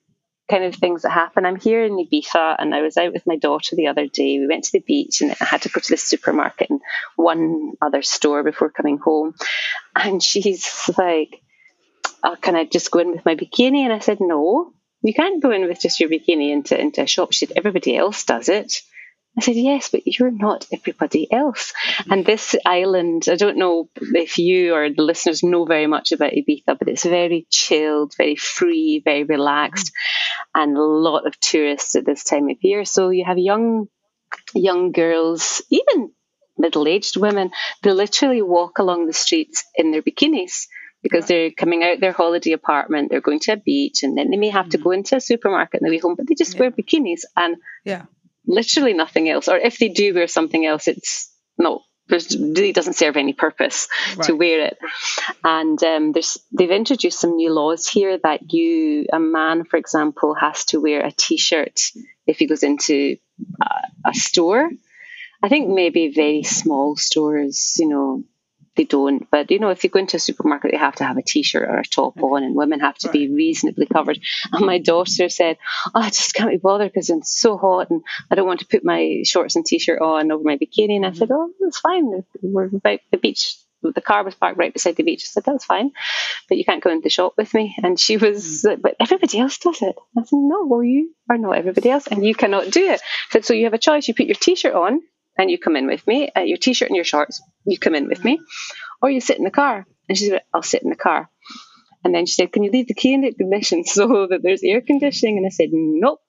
Kind 0.50 0.64
of 0.64 0.76
things 0.76 1.02
that 1.02 1.12
happen. 1.12 1.46
I'm 1.46 1.56
here 1.56 1.84
in 1.84 1.98
Ibiza, 1.98 2.56
and 2.60 2.74
I 2.74 2.82
was 2.82 2.98
out 2.98 3.14
with 3.14 3.26
my 3.26 3.36
daughter 3.36 3.76
the 3.76 3.88
other 3.88 4.08
day. 4.08 4.40
We 4.40 4.48
went 4.48 4.66
to 4.66 4.72
the 4.74 4.84
beach, 4.86 5.22
and 5.22 5.32
I 5.40 5.46
had 5.46 5.64
to 5.64 5.70
go 5.70 5.80
to 5.82 5.90
the 5.90 5.98
supermarket 5.98 6.70
and 6.70 6.82
one 7.16 7.74
other 7.82 8.02
store 8.02 8.44
before 8.44 8.70
coming 8.70 8.98
home. 8.98 9.34
And 9.96 10.22
she's 10.22 10.90
like, 10.98 11.42
oh, 12.24 12.36
"Can 12.40 12.56
I 12.56 12.66
just 12.66 12.92
go 12.92 13.00
in 13.00 13.12
with 13.12 13.26
my 13.26 13.36
bikini?" 13.36 13.80
And 13.80 13.94
I 13.94 14.00
said, 14.00 14.20
"No." 14.20 14.74
You 15.02 15.14
can't 15.14 15.42
go 15.42 15.52
in 15.52 15.68
with 15.68 15.80
just 15.80 16.00
your 16.00 16.10
bikini 16.10 16.52
into, 16.52 16.80
into 16.80 17.04
a 17.04 17.06
shop. 17.06 17.32
She 17.32 17.46
said, 17.46 17.56
everybody 17.56 17.96
else 17.96 18.24
does 18.24 18.50
it. 18.50 18.82
I 19.38 19.42
said, 19.42 19.56
yes, 19.56 19.90
but 19.90 20.08
you're 20.08 20.32
not 20.32 20.66
everybody 20.72 21.32
else. 21.32 21.74
And 22.10 22.26
this 22.26 22.56
island, 22.66 23.28
I 23.30 23.36
don't 23.36 23.58
know 23.58 23.90
if 24.00 24.38
you 24.38 24.74
or 24.74 24.90
the 24.90 25.02
listeners 25.02 25.44
know 25.44 25.66
very 25.66 25.88
much 25.88 26.14
about 26.14 26.32
Ibiza, 26.32 26.80
but 26.80 26.88
it's 26.88 27.04
very 27.04 27.46
chilled, 27.50 28.14
very 28.18 28.38
free, 28.38 29.02
very 29.04 29.24
relaxed, 29.24 29.92
and 30.54 30.78
a 30.78 30.82
lot 30.82 31.28
of 31.28 31.38
tourists 31.40 31.96
at 31.96 32.06
this 32.06 32.24
time 32.24 32.50
of 32.50 32.58
year. 32.62 32.86
So 32.86 33.10
you 33.10 33.26
have 33.26 33.38
young, 33.38 33.88
young 34.54 34.94
girls, 34.94 35.62
even 35.70 36.12
middle-aged 36.58 37.18
women, 37.18 37.52
they 37.84 37.92
literally 37.92 38.42
walk 38.42 38.80
along 38.80 39.08
the 39.08 39.14
streets 39.14 39.66
in 39.76 39.92
their 39.92 40.02
bikinis 40.02 40.68
because 41.04 41.28
they're 41.28 41.52
coming 41.52 41.84
out 41.84 42.00
their 42.00 42.14
holiday 42.14 42.54
apartment, 42.54 43.12
they're 43.12 43.22
going 43.22 43.42
to 43.42 43.52
a 43.52 43.58
beach, 43.58 44.02
and 44.02 44.18
then 44.18 44.32
they 44.32 44.38
may 44.38 44.50
have 44.50 44.70
to 44.70 44.78
mm. 44.78 44.84
go 44.84 44.92
into 44.92 45.18
a 45.18 45.22
supermarket 45.22 45.82
on 45.82 45.86
the 45.86 45.94
way 45.94 46.00
home, 46.00 46.16
but 46.16 46.26
they 46.26 46.36
just 46.36 46.56
yeah. 46.56 46.62
wear 46.62 46.72
bikinis. 46.72 47.26
And 47.36 47.58
yeah 47.84 48.06
literally 48.48 48.94
nothing 48.94 49.30
else. 49.30 49.48
Or 49.48 49.58
if 49.58 49.78
they 49.78 49.90
do 49.90 50.14
wear 50.14 50.28
something 50.28 50.66
else, 50.66 50.88
it's 50.88 51.32
no, 51.58 51.82
it 52.10 52.36
really 52.40 52.74
doesn't 52.74 52.94
serve 52.94 53.18
any 53.18 53.34
purpose 53.34 53.88
right. 54.16 54.26
to 54.28 54.34
wear 54.34 54.68
it. 54.68 54.78
And 55.44 55.82
um, 55.84 56.12
there's 56.12 56.38
they've 56.52 56.72
introduced 56.72 57.20
some 57.20 57.36
new 57.36 57.52
laws 57.52 57.88
here 57.88 58.20
that 58.24 58.54
you, 58.54 59.08
a 59.12 59.20
man, 59.20 59.66
for 59.66 59.78
example, 59.78 60.36
has 60.36 60.66
to 60.66 60.82
wear 60.82 61.06
a 61.06 61.12
t-shirt 61.12 61.80
if 62.28 62.38
he 62.38 62.48
goes 62.48 62.64
into 62.64 63.18
a, 63.62 64.10
a 64.10 64.14
store. 64.14 64.70
I 65.44 65.50
think 65.50 65.70
maybe 65.70 66.14
very 66.14 66.44
small 66.44 66.96
stores, 66.96 67.76
you 67.78 67.88
know, 67.88 68.24
they 68.76 68.84
don't. 68.84 69.30
But 69.30 69.52
you 69.52 69.60
know, 69.60 69.70
if 69.70 69.84
you 69.84 69.90
go 69.90 70.00
into 70.00 70.18
a 70.18 70.20
supermarket, 70.20 70.72
they 70.72 70.78
have 70.78 70.96
to 70.96 71.06
have 71.06 71.18
a 71.18 71.24
t-shirt 71.24 71.68
or 71.68 71.80
a 71.80 71.84
top 71.84 72.22
on, 72.22 72.44
and 72.44 72.56
women 72.56 72.80
have 72.82 72.98
to 73.00 73.08
right. 73.08 73.14
be 73.14 73.34
reasonably 73.34 73.86
covered. 73.86 74.20
And 74.52 74.66
my 74.66 74.80
daughter 74.80 75.30
said, 75.30 75.58
"Oh, 75.94 76.02
I 76.02 76.10
just 76.10 76.34
can't 76.34 76.52
be 76.52 76.58
bothered 76.58 76.92
because 76.92 77.10
it's 77.10 77.38
so 77.38 77.58
hot, 77.58 77.90
and 77.90 78.04
I 78.30 78.36
don't 78.36 78.48
want 78.48 78.60
to 78.62 78.68
put 78.68 78.84
my 78.84 79.22
shorts 79.26 79.56
and 79.56 79.66
t-shirt 79.66 80.02
on 80.02 80.32
over 80.32 80.44
my 80.44 80.58
bikini." 80.58 80.96
And 80.96 81.06
I 81.06 81.14
said, 81.14 81.30
"Oh, 81.32 81.52
that's 81.60 81.80
fine. 81.80 82.24
We're 82.42 82.66
about 82.66 83.00
the 83.12 83.18
beach." 83.18 83.56
The 83.82 84.02
car 84.02 84.24
was 84.24 84.34
parked 84.34 84.58
right 84.58 84.74
beside 84.74 84.96
the 84.96 85.04
beach. 85.04 85.24
I 85.26 85.28
said, 85.28 85.44
that's 85.44 85.66
fine, 85.66 85.92
but 86.50 86.58
you 86.58 86.66
can't 86.66 86.82
go 86.82 86.90
into 86.90 87.04
the 87.04 87.10
shop 87.10 87.34
with 87.38 87.54
me. 87.54 87.76
And 87.84 88.00
she 88.00 88.18
was 88.18 88.64
mm. 88.64 88.70
like, 88.70 88.82
but 88.82 88.96
everybody 89.00 89.38
else 89.38 89.60
does 89.60 89.80
it. 89.84 89.96
I 90.18 90.24
said, 90.24 90.38
no, 90.38 90.66
well, 90.66 90.84
you 90.84 91.14
are 91.30 91.38
not 91.38 91.58
everybody 91.58 91.92
else 91.92 92.08
and 92.08 92.26
you 92.26 92.34
cannot 92.34 92.72
do 92.72 92.84
it. 92.84 93.00
I 93.02 93.32
said, 93.32 93.46
so 93.46 93.54
you 93.54 93.66
have 93.66 93.76
a 93.76 93.78
choice. 93.78 94.08
You 94.08 94.16
put 94.16 94.26
your 94.26 94.36
t-shirt 94.36 94.74
on 94.74 95.02
and 95.38 95.52
you 95.52 95.58
come 95.58 95.76
in 95.76 95.88
with 95.88 96.06
me, 96.08 96.30
uh, 96.36 96.42
your 96.42 96.58
t-shirt 96.58 96.90
and 96.90 96.96
your 96.96 97.06
shorts, 97.06 97.42
you 97.66 97.78
come 97.78 97.96
in 97.96 98.08
with 98.08 98.24
me, 98.24 98.40
or 99.02 99.10
you 99.10 99.22
sit 99.22 99.38
in 99.38 99.44
the 99.44 99.52
car. 99.52 99.86
And 100.08 100.18
she 100.18 100.30
said, 100.30 100.42
I'll 100.54 100.64
sit 100.64 100.84
in 100.84 100.90
the 100.90 100.96
car. 100.96 101.30
And 102.04 102.14
then 102.14 102.28
she 102.28 102.34
said, 102.34 102.52
Can 102.52 102.64
you 102.64 102.72
leave 102.72 102.88
the 102.88 102.94
key 102.94 103.14
in 103.14 103.22
the 103.22 103.28
ignition 103.28 103.84
so 103.86 104.28
that 104.30 104.42
there's 104.44 104.64
air 104.64 104.80
conditioning? 104.80 105.38
And 105.38 105.46
I 105.46 105.50
said, 105.50 105.70
Nope. 105.72 106.22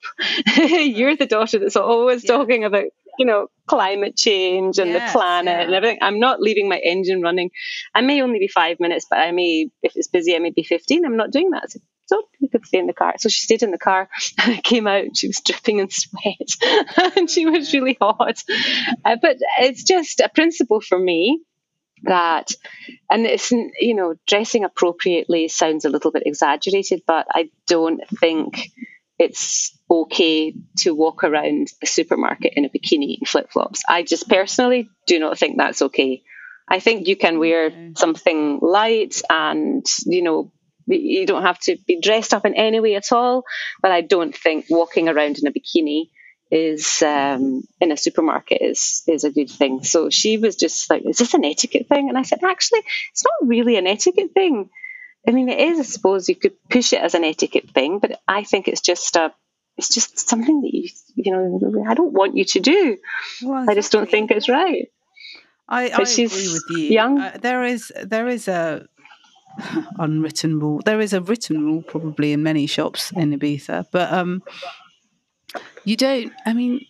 You're 0.56 1.16
the 1.16 1.26
daughter 1.26 1.58
that's 1.58 1.76
always 1.76 2.24
yeah. 2.24 2.32
talking 2.32 2.64
about, 2.64 2.84
you 3.18 3.26
know, 3.26 3.48
climate 3.66 4.16
change 4.16 4.78
and 4.78 4.90
yes, 4.90 5.12
the 5.12 5.18
planet 5.18 5.52
yeah. 5.52 5.62
and 5.64 5.74
everything. 5.74 5.98
I'm 6.00 6.18
not 6.18 6.40
leaving 6.40 6.68
my 6.68 6.78
engine 6.78 7.20
running. 7.20 7.50
I 7.94 8.00
may 8.00 8.22
only 8.22 8.38
be 8.38 8.48
five 8.48 8.80
minutes, 8.80 9.06
but 9.08 9.18
I 9.18 9.32
may, 9.32 9.68
if 9.82 9.92
it's 9.96 10.08
busy, 10.08 10.34
I 10.34 10.38
may 10.38 10.50
be 10.50 10.62
15. 10.62 11.04
I'm 11.04 11.16
not 11.16 11.30
doing 11.30 11.50
that. 11.50 11.68
So 12.06 12.22
you 12.38 12.48
could 12.48 12.64
stay 12.64 12.78
in 12.78 12.86
the 12.86 12.92
car. 12.92 13.14
So 13.18 13.28
she 13.28 13.42
stayed 13.42 13.62
in 13.62 13.72
the 13.72 13.78
car 13.78 14.08
and 14.38 14.54
I 14.54 14.60
came 14.60 14.86
out 14.86 15.04
and 15.04 15.16
she 15.16 15.26
was 15.26 15.40
dripping 15.44 15.80
in 15.80 15.90
sweat 15.90 17.16
and 17.16 17.30
she 17.30 17.46
was 17.46 17.72
really 17.72 17.96
hot. 18.00 18.42
Uh, 19.04 19.16
but 19.20 19.36
it's 19.60 19.82
just 19.82 20.20
a 20.20 20.28
principle 20.28 20.80
for 20.80 20.98
me 20.98 21.42
that 22.04 22.52
and 23.10 23.26
it's 23.26 23.50
you 23.50 23.94
know 23.94 24.14
dressing 24.26 24.64
appropriately 24.64 25.48
sounds 25.48 25.84
a 25.84 25.88
little 25.88 26.12
bit 26.12 26.24
exaggerated 26.26 27.02
but 27.06 27.26
i 27.32 27.48
don't 27.66 28.02
think 28.20 28.70
it's 29.18 29.76
okay 29.90 30.54
to 30.76 30.94
walk 30.94 31.24
around 31.24 31.68
the 31.80 31.86
supermarket 31.86 32.52
in 32.54 32.66
a 32.66 32.68
bikini 32.68 33.16
and 33.18 33.26
flip-flops 33.26 33.82
i 33.88 34.02
just 34.02 34.28
personally 34.28 34.90
do 35.06 35.18
not 35.18 35.38
think 35.38 35.56
that's 35.56 35.80
okay 35.80 36.22
i 36.68 36.80
think 36.80 37.08
you 37.08 37.16
can 37.16 37.38
wear 37.38 37.92
something 37.96 38.58
light 38.60 39.22
and 39.30 39.86
you 40.04 40.22
know 40.22 40.52
you 40.86 41.26
don't 41.26 41.42
have 41.42 41.58
to 41.58 41.76
be 41.86 42.00
dressed 42.00 42.32
up 42.32 42.46
in 42.46 42.54
any 42.54 42.80
way 42.80 42.94
at 42.94 43.12
all 43.12 43.44
but 43.82 43.90
i 43.90 44.00
don't 44.00 44.36
think 44.36 44.66
walking 44.70 45.08
around 45.08 45.38
in 45.38 45.46
a 45.46 45.52
bikini 45.52 46.08
is 46.50 47.02
um, 47.02 47.64
in 47.80 47.92
a 47.92 47.96
supermarket 47.96 48.62
is 48.62 49.02
is 49.06 49.24
a 49.24 49.30
good 49.30 49.50
thing. 49.50 49.82
So 49.82 50.10
she 50.10 50.38
was 50.38 50.56
just 50.56 50.88
like, 50.88 51.02
"Is 51.04 51.18
this 51.18 51.34
an 51.34 51.44
etiquette 51.44 51.88
thing?" 51.88 52.08
And 52.08 52.16
I 52.16 52.22
said, 52.22 52.42
"Actually, 52.44 52.82
it's 53.10 53.24
not 53.24 53.48
really 53.48 53.76
an 53.76 53.86
etiquette 53.86 54.32
thing. 54.32 54.70
I 55.26 55.32
mean, 55.32 55.48
it 55.48 55.58
is. 55.58 55.80
I 55.80 55.82
suppose 55.82 56.28
you 56.28 56.36
could 56.36 56.54
push 56.70 56.92
it 56.92 57.02
as 57.02 57.14
an 57.14 57.24
etiquette 57.24 57.70
thing, 57.70 57.98
but 57.98 58.20
I 58.28 58.44
think 58.44 58.68
it's 58.68 58.80
just 58.80 59.16
a." 59.16 59.32
It's 59.76 59.92
just 59.92 60.26
something 60.26 60.62
that 60.62 60.72
you, 60.72 60.88
you 61.16 61.32
know, 61.32 61.84
I 61.86 61.92
don't 61.92 62.14
want 62.14 62.34
you 62.34 62.46
to 62.46 62.60
do. 62.60 62.96
Well, 63.42 63.58
exactly. 63.58 63.72
I 63.72 63.74
just 63.74 63.92
don't 63.92 64.10
think 64.10 64.30
it's 64.30 64.48
right. 64.48 64.88
I, 65.68 65.90
I 65.90 66.02
agree 66.02 66.24
with 66.26 66.64
you. 66.70 66.78
Young. 66.78 67.20
Uh, 67.20 67.36
there 67.38 67.62
is 67.62 67.92
there 68.02 68.26
is 68.26 68.48
a 68.48 68.88
unwritten 69.98 70.58
rule. 70.60 70.80
There 70.84 71.00
is 71.00 71.12
a 71.12 71.20
written 71.20 71.64
rule 71.64 71.82
probably 71.82 72.32
in 72.32 72.42
many 72.42 72.66
shops 72.66 73.12
in 73.12 73.38
Ibiza, 73.38 73.86
but 73.90 74.12
um, 74.12 74.42
you 75.84 75.96
don't. 75.96 76.32
I 76.44 76.52
mean, 76.52 76.84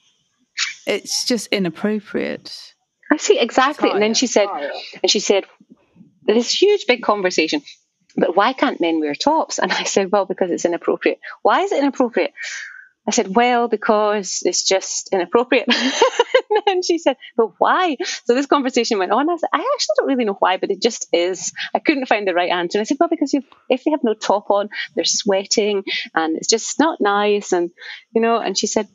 it's 0.87 1.25
just 1.27 1.49
inappropriate. 1.49 2.75
I 3.11 3.19
see 3.19 3.39
exactly. 3.39 3.91
And 3.91 4.03
then 4.03 4.15
she 4.15 4.27
said, 4.27 4.49
and 5.03 5.11
she 5.11 5.21
said, 5.21 5.45
this 6.25 6.51
huge 6.51 6.87
big 6.87 7.03
conversation. 7.03 7.63
But 8.17 8.35
why 8.35 8.53
can't 8.55 8.81
men 8.81 8.99
wear 9.01 9.15
tops? 9.15 9.59
And 9.59 9.71
I 9.71 9.85
said, 9.85 10.11
well, 10.11 10.25
because 10.25 10.51
it's 10.51 10.65
inappropriate. 10.65 11.21
Why 11.43 11.61
is 11.61 11.73
it 11.73 11.81
inappropriate? 11.81 12.33
I 13.07 13.13
said, 13.13 13.35
well, 13.35 13.69
because 13.69 14.43
it's 14.45 14.65
just 14.65 15.11
inappropriate. 15.13 15.69
and 16.67 16.85
she 16.85 16.99
said, 16.99 17.17
but 17.37 17.53
why? 17.59 17.97
So 18.25 18.35
this 18.35 18.47
conversation 18.47 18.99
went 18.99 19.13
on. 19.13 19.31
I 19.31 19.37
said, 19.37 19.49
I 19.53 19.59
actually 19.59 19.95
don't 19.97 20.09
really 20.09 20.25
know 20.25 20.37
why, 20.39 20.57
but 20.57 20.71
it 20.71 20.83
just 20.83 21.07
is. 21.13 21.53
I 21.73 21.79
couldn't 21.79 22.07
find 22.07 22.27
the 22.27 22.35
right 22.35 22.51
answer. 22.51 22.79
And 22.79 22.85
I 22.85 22.85
said, 22.85 22.97
well, 22.99 23.09
because 23.09 23.33
if 23.35 23.85
they 23.85 23.93
have 23.93 24.03
no 24.03 24.15
top 24.15 24.51
on, 24.51 24.71
they're 24.95 25.05
sweating 25.05 25.85
and 26.15 26.37
it's 26.37 26.49
just 26.49 26.81
not 26.81 27.01
nice. 27.01 27.53
And, 27.53 27.71
you 28.13 28.21
know, 28.21 28.39
and 28.39 28.59
she 28.59 28.67
said, 28.67 28.89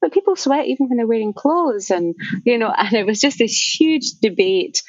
but 0.00 0.12
people 0.12 0.36
sweat 0.36 0.66
even 0.66 0.88
when 0.88 0.96
they're 0.96 1.06
wearing 1.06 1.34
clothes. 1.34 1.90
And, 1.90 2.14
you 2.44 2.56
know, 2.56 2.72
and 2.74 2.94
it 2.94 3.04
was 3.04 3.20
just 3.20 3.38
this 3.38 3.52
huge 3.52 4.12
debate. 4.22 4.82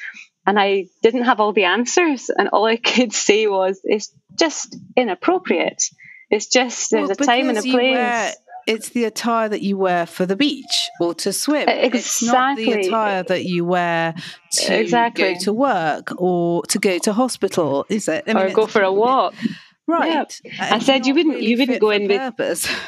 And 0.46 0.58
I 0.58 0.86
didn't 1.02 1.24
have 1.24 1.40
all 1.40 1.52
the 1.52 1.64
answers. 1.64 2.30
And 2.30 2.48
all 2.48 2.64
I 2.64 2.76
could 2.78 3.12
say 3.12 3.46
was, 3.46 3.80
it's 3.84 4.10
just 4.38 4.74
inappropriate. 4.96 5.82
It's 6.30 6.46
just, 6.46 6.92
there's 6.92 7.08
well, 7.08 7.16
a 7.20 7.26
time 7.26 7.48
and 7.50 7.58
a 7.58 7.62
place 7.62 8.36
it's 8.70 8.90
the 8.90 9.04
attire 9.04 9.48
that 9.48 9.62
you 9.62 9.76
wear 9.76 10.06
for 10.06 10.26
the 10.26 10.36
beach 10.36 10.88
or 11.00 11.14
to 11.14 11.32
swim. 11.32 11.68
Exactly. 11.68 11.98
It's 11.98 12.22
not 12.22 12.56
the 12.56 12.72
attire 12.72 13.22
that 13.24 13.44
you 13.44 13.64
wear 13.64 14.14
to 14.52 14.80
exactly. 14.80 15.34
go 15.34 15.40
to 15.40 15.52
work 15.52 16.12
or 16.20 16.62
to 16.66 16.78
go 16.78 16.98
to 16.98 17.12
hospital, 17.12 17.86
is 17.88 18.08
it? 18.08 18.24
I 18.26 18.34
mean, 18.34 18.46
or 18.46 18.50
go 18.50 18.66
for 18.66 18.82
a 18.82 18.92
walk. 18.92 19.34
Right. 19.90 20.40
Yeah. 20.44 20.74
I 20.76 20.78
said 20.78 21.06
you 21.06 21.14
wouldn't 21.14 21.34
really 21.34 21.46
you 21.48 21.58
wouldn't 21.58 21.80
go 21.80 21.90
in 21.90 22.06
with 22.06 22.18
purpose. 22.18 22.68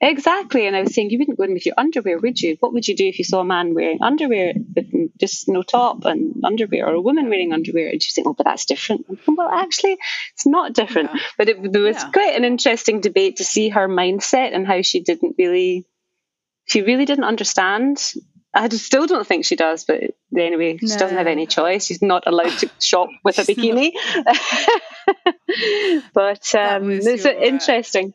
Exactly. 0.00 0.66
And 0.66 0.74
I 0.74 0.82
was 0.82 0.94
saying 0.94 1.10
you 1.10 1.18
wouldn't 1.18 1.36
go 1.36 1.44
in 1.44 1.52
with 1.52 1.66
your 1.66 1.74
underwear, 1.76 2.18
would 2.18 2.40
you? 2.40 2.56
What 2.60 2.72
would 2.72 2.88
you 2.88 2.96
do 2.96 3.06
if 3.06 3.18
you 3.18 3.24
saw 3.24 3.40
a 3.40 3.44
man 3.44 3.74
wearing 3.74 3.98
underwear 4.02 4.54
with 4.74 5.18
just 5.18 5.46
no 5.46 5.62
top 5.62 6.04
and 6.04 6.42
underwear 6.42 6.88
or 6.88 6.94
a 6.94 7.00
woman 7.00 7.28
wearing 7.28 7.52
underwear? 7.52 7.90
And 7.90 8.02
you 8.02 8.10
think, 8.12 8.26
oh, 8.26 8.32
but 8.32 8.44
that's 8.44 8.64
different. 8.64 9.06
Well, 9.28 9.48
actually, 9.48 9.98
it's 10.32 10.46
not 10.46 10.72
different. 10.72 11.10
Yeah. 11.14 11.20
But 11.36 11.48
it, 11.50 11.72
there 11.72 11.82
was 11.82 11.96
yeah. 11.96 12.10
quite 12.10 12.34
an 12.34 12.44
interesting 12.44 13.00
debate 13.00 13.36
to 13.36 13.44
see 13.44 13.68
her 13.68 13.88
mindset 13.88 14.54
and 14.54 14.66
how 14.66 14.82
she 14.82 15.00
didn't 15.00 15.36
really, 15.38 15.86
she 16.66 16.82
really 16.82 17.04
didn't 17.04 17.24
understand 17.24 18.02
I 18.54 18.68
still 18.68 19.06
don't 19.06 19.26
think 19.26 19.44
she 19.44 19.56
does, 19.56 19.84
but 19.84 20.00
anyway, 20.36 20.74
no. 20.74 20.78
she 20.78 20.96
doesn't 20.96 21.16
have 21.16 21.26
any 21.26 21.46
choice. 21.46 21.86
She's 21.86 22.02
not 22.02 22.22
allowed 22.26 22.56
to 22.58 22.70
shop 22.80 23.08
with 23.24 23.38
a 23.38 23.42
bikini. 23.42 23.92
but 26.14 26.54
um, 26.54 26.90
it's 26.90 27.24
your, 27.24 27.32
interesting. 27.34 28.14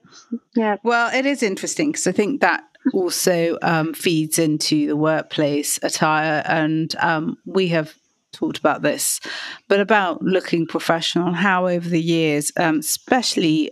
Yeah. 0.56 0.78
Well, 0.84 1.14
it 1.14 1.26
is 1.26 1.44
interesting 1.44 1.92
because 1.92 2.08
I 2.08 2.12
think 2.12 2.42
that 2.42 2.64
also 2.94 3.58
um, 3.62 3.94
feeds 3.94 4.40
into 4.40 4.88
the 4.88 4.96
workplace 4.96 5.80
attire, 5.84 6.44
and 6.46 6.96
um, 6.98 7.38
we 7.46 7.68
have 7.70 7.94
talked 8.32 8.58
about 8.58 8.82
this, 8.82 9.20
but 9.68 9.80
about 9.80 10.22
looking 10.22 10.68
professional. 10.68 11.34
How 11.34 11.68
over 11.68 11.88
the 11.88 12.02
years, 12.02 12.52
um, 12.58 12.80
especially 12.80 13.72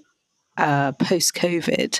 uh, 0.57 0.91
post 0.93 1.35
COVID 1.35 1.99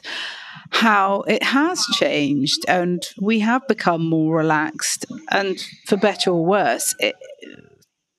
how 0.72 1.22
it 1.22 1.44
has 1.44 1.86
changed 1.94 2.66
and 2.68 3.04
we 3.22 3.40
have 3.40 3.68
become 3.68 4.08
more 4.08 4.36
relaxed 4.38 5.06
and 5.32 5.64
for 5.86 5.98
better 5.98 6.32
or 6.32 6.46
worse 6.46 6.94
it, 7.00 7.16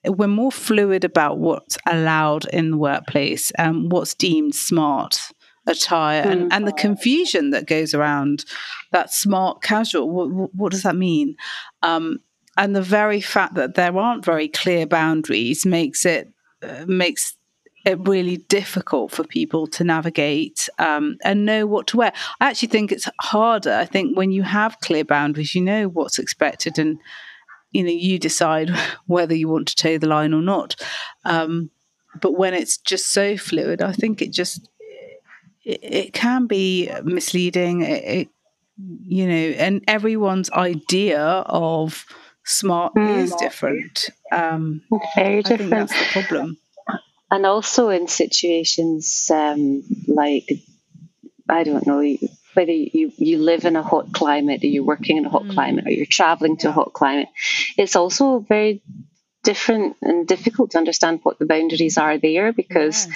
we're 0.04 0.28
more 0.28 0.52
fluid 0.52 1.04
about 1.04 1.38
what's 1.38 1.76
allowed 1.87 2.46
in 2.46 2.70
the 2.70 2.76
workplace 2.76 3.50
and 3.52 3.90
what's 3.90 4.14
deemed 4.14 4.54
smart 4.54 5.20
attire 5.66 6.22
mm. 6.24 6.30
and, 6.30 6.52
and 6.52 6.66
the 6.66 6.72
confusion 6.72 7.50
that 7.50 7.66
goes 7.66 7.92
around 7.94 8.44
that 8.92 9.12
smart 9.12 9.62
casual 9.62 10.08
what, 10.08 10.54
what 10.54 10.72
does 10.72 10.82
that 10.82 10.96
mean 10.96 11.37
um, 11.82 12.18
and 12.56 12.74
the 12.74 12.82
very 12.82 13.20
fact 13.20 13.54
that 13.54 13.74
there 13.74 13.96
aren't 13.96 14.24
very 14.24 14.48
clear 14.48 14.87
boundaries 14.87 15.66
makes 15.66 16.04
it 16.06 16.32
uh, 16.62 16.84
makes 16.87 17.37
it 17.84 17.98
really 18.06 18.37
difficult 18.37 19.12
for 19.12 19.24
people 19.24 19.66
to 19.66 19.84
navigate 19.84 20.68
um, 20.78 21.16
and 21.24 21.46
know 21.46 21.66
what 21.66 21.87
to 21.87 21.96
wear. 21.96 22.12
I 22.40 22.50
actually 22.50 22.68
think 22.68 22.90
it's 22.90 23.08
harder. 23.20 23.72
I 23.72 23.84
think 23.84 24.16
when 24.16 24.32
you 24.32 24.42
have 24.42 24.80
clear 24.80 25.04
boundaries, 25.04 25.54
you 25.54 25.62
know 25.62 25.88
what's 25.88 26.18
expected, 26.18 26.78
and 26.78 26.98
you 27.70 27.83
know 27.83 27.90
you 27.90 28.18
decide 28.18 28.70
whether 29.07 29.35
you 29.35 29.48
want 29.48 29.68
to 29.68 29.76
toe 29.76 29.98
the 29.98 30.07
line 30.07 30.35
or 30.35 30.42
not. 30.42 30.76
Um, 31.24 31.70
but 32.20 32.37
when 32.38 32.54
it's 32.54 32.78
just 32.78 33.12
so 33.12 33.37
fluid, 33.37 33.83
I 33.83 33.92
think 33.92 34.22
it 34.22 34.33
just 34.33 34.68
it, 35.64 35.81
it 35.83 36.12
can 36.12 36.46
be 36.46 36.90
misleading. 37.04 37.83
It, 37.83 38.04
it, 38.04 38.28
you 39.07 39.26
know, 39.26 39.35
and 39.35 39.83
everyone's 39.88 40.50
idea 40.50 41.20
of 41.20 42.07
smart 42.44 42.94
mm. 42.94 43.18
is 43.18 43.35
different. 43.35 44.09
Um, 44.33 44.83
Very 45.16 45.42
different. 45.42 45.70
that's 45.70 45.92
the 45.92 46.07
problem 46.12 46.59
and 47.31 47.46
also 47.46 47.88
in 47.88 48.09
situations 48.09 49.31
um, 49.33 49.83
like 50.07 50.50
I 51.48 51.64
don't 51.64 51.87
know 51.87 52.16
whether 52.59 52.73
you, 52.73 53.12
you 53.18 53.38
live 53.38 53.64
in 53.64 53.77
a 53.77 53.85
hot 53.85 54.12
climate 54.12 54.64
or 54.64 54.66
you're 54.66 54.83
working 54.83 55.16
in 55.16 55.25
a 55.25 55.29
hot 55.29 55.44
mm. 55.44 55.55
climate 55.55 55.87
or 55.87 55.92
you're 55.92 56.07
traveling 56.07 56.57
to 56.57 56.71
a 56.71 56.73
hot 56.73 56.92
climate, 56.92 57.29
it's 57.77 57.94
also 57.94 58.40
very 58.40 58.83
different 59.44 59.97
and 60.03 60.27
difficult 60.27 60.73
to 60.73 60.79
understand 60.79 61.21
what 61.23 61.38
the 61.38 61.47
boundaries 61.47 61.99
are 61.99 62.18
there 62.18 62.53
because 62.53 63.07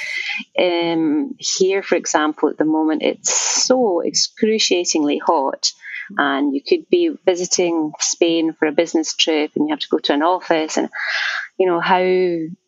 yes. 0.56 0.96
um, 0.96 1.34
here, 1.40 1.82
for 1.82 1.96
example, 1.96 2.50
at 2.50 2.56
the 2.56 2.64
moment 2.64 3.02
it's 3.02 3.34
so 3.34 4.00
excruciatingly 4.00 5.18
hot 5.18 5.72
and 6.16 6.54
you 6.54 6.62
could 6.62 6.88
be 6.88 7.10
visiting 7.24 7.92
Spain 7.98 8.52
for 8.52 8.66
a 8.68 8.72
business 8.72 9.14
trip 9.16 9.50
and 9.56 9.66
you 9.66 9.72
have 9.72 9.80
to 9.80 9.88
go 9.90 9.98
to 9.98 10.12
an 10.12 10.22
office 10.22 10.76
and 10.76 10.88
you 11.58 11.66
know 11.66 11.80
how 11.80 11.98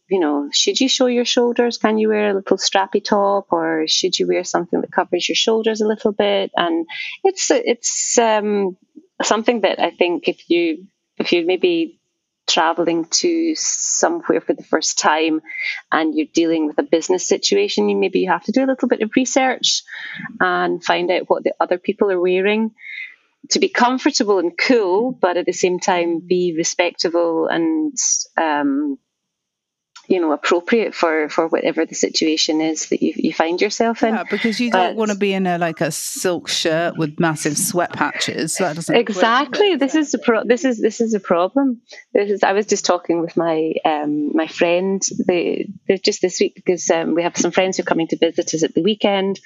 you 0.09 0.21
know, 0.21 0.49
should 0.53 0.81
you 0.81 0.89
show 0.89 1.07
your 1.07 1.25
shoulders? 1.25 1.79
Can 1.79 1.99
you 1.99 2.09
wear 2.09 2.31
a 2.31 2.35
little 2.35 2.57
strappy 2.57 3.03
top, 3.03 3.47
or 3.51 3.87
should 3.87 4.19
you 4.19 4.27
wear 4.27 4.45
something 4.45 4.81
that 4.81 4.93
covers 4.93 5.29
your 5.29 5.37
shoulders 5.37 5.81
a 5.81 5.89
little 5.89 6.13
bit? 6.13 6.51
And 6.57 6.87
it's 7.23 7.51
it's 7.51 8.19
um, 8.19 8.77
something 9.23 9.63
that 9.63 9.81
I 9.81 9.91
think 9.91 10.29
if 10.29 10.51
you 10.51 10.87
if 11.17 11.33
you 11.33 11.47
maybe 11.47 12.01
traveling 12.47 13.07
to 13.07 13.55
somewhere 13.55 14.43
for 14.43 14.53
the 14.53 14.63
first 14.63 14.99
time 14.99 15.41
and 15.91 16.15
you're 16.15 16.27
dealing 16.35 16.67
with 16.67 16.79
a 16.79 16.83
business 16.83 17.27
situation, 17.27 17.89
you 17.89 17.97
maybe 17.97 18.21
you 18.21 18.31
have 18.31 18.45
to 18.45 18.53
do 18.53 18.65
a 18.65 18.67
little 18.67 18.89
bit 18.89 19.01
of 19.01 19.11
research 19.17 19.83
and 20.41 20.85
find 20.85 21.11
out 21.11 21.31
what 21.31 21.43
the 21.45 21.55
other 21.59 21.79
people 21.79 22.11
are 22.11 22.21
wearing 22.21 22.73
to 23.51 23.59
be 23.59 23.69
comfortable 23.69 24.39
and 24.39 24.57
cool, 24.57 25.13
but 25.13 25.37
at 25.37 25.47
the 25.47 25.53
same 25.53 25.79
time 25.79 26.21
be 26.21 26.55
respectable 26.57 27.47
and 27.47 27.97
um, 28.37 28.99
you 30.09 30.21
know 30.21 30.33
appropriate 30.33 30.95
for 30.95 31.29
for 31.29 31.49
whatever 31.49 31.87
the 31.87 31.95
situation 31.95 32.61
is 32.61 32.89
that 32.91 33.03
you, 33.03 33.15
you 33.17 33.33
find 33.33 33.61
yourself 33.61 34.03
in. 34.03 34.15
Yeah 34.15 34.25
because 34.31 34.61
you 34.61 34.71
don't 34.71 34.97
want 34.97 35.11
to 35.11 35.17
be 35.17 35.33
in 35.33 35.47
a 35.47 35.59
like 35.59 35.81
a 35.81 35.91
silk 35.91 36.49
shirt 36.49 36.97
with 36.97 37.19
massive 37.19 37.57
sweat 37.57 37.93
patches. 37.93 38.57
That 38.57 38.77
doesn't 38.77 38.95
exactly. 38.95 39.71
Work, 39.71 39.81
this 39.81 39.95
is 39.95 40.13
the 40.13 40.19
pro- 40.19 40.45
this 40.45 40.65
is 40.65 40.81
this 40.81 41.01
is 41.01 41.15
a 41.15 41.21
problem. 41.21 41.81
This 42.13 42.31
is 42.31 42.43
i 42.43 42.53
was 42.53 42.67
just 42.67 42.85
talking 42.85 43.21
with 43.21 43.37
my 43.37 43.75
um 43.85 44.35
my 44.35 44.47
friend 44.47 45.03
they 45.27 45.69
they're 45.87 45.99
just 45.99 46.23
this 46.23 46.41
week 46.41 46.55
because 46.55 46.91
um, 46.91 47.15
we 47.15 47.23
have 47.23 47.37
some 47.37 47.51
friends 47.51 47.77
who 47.77 47.83
are 47.83 47.85
coming 47.85 48.09
to 48.09 48.17
visit 48.17 48.55
us 48.55 48.63
at 48.63 48.75
the 48.75 48.83
weekend 48.83 49.41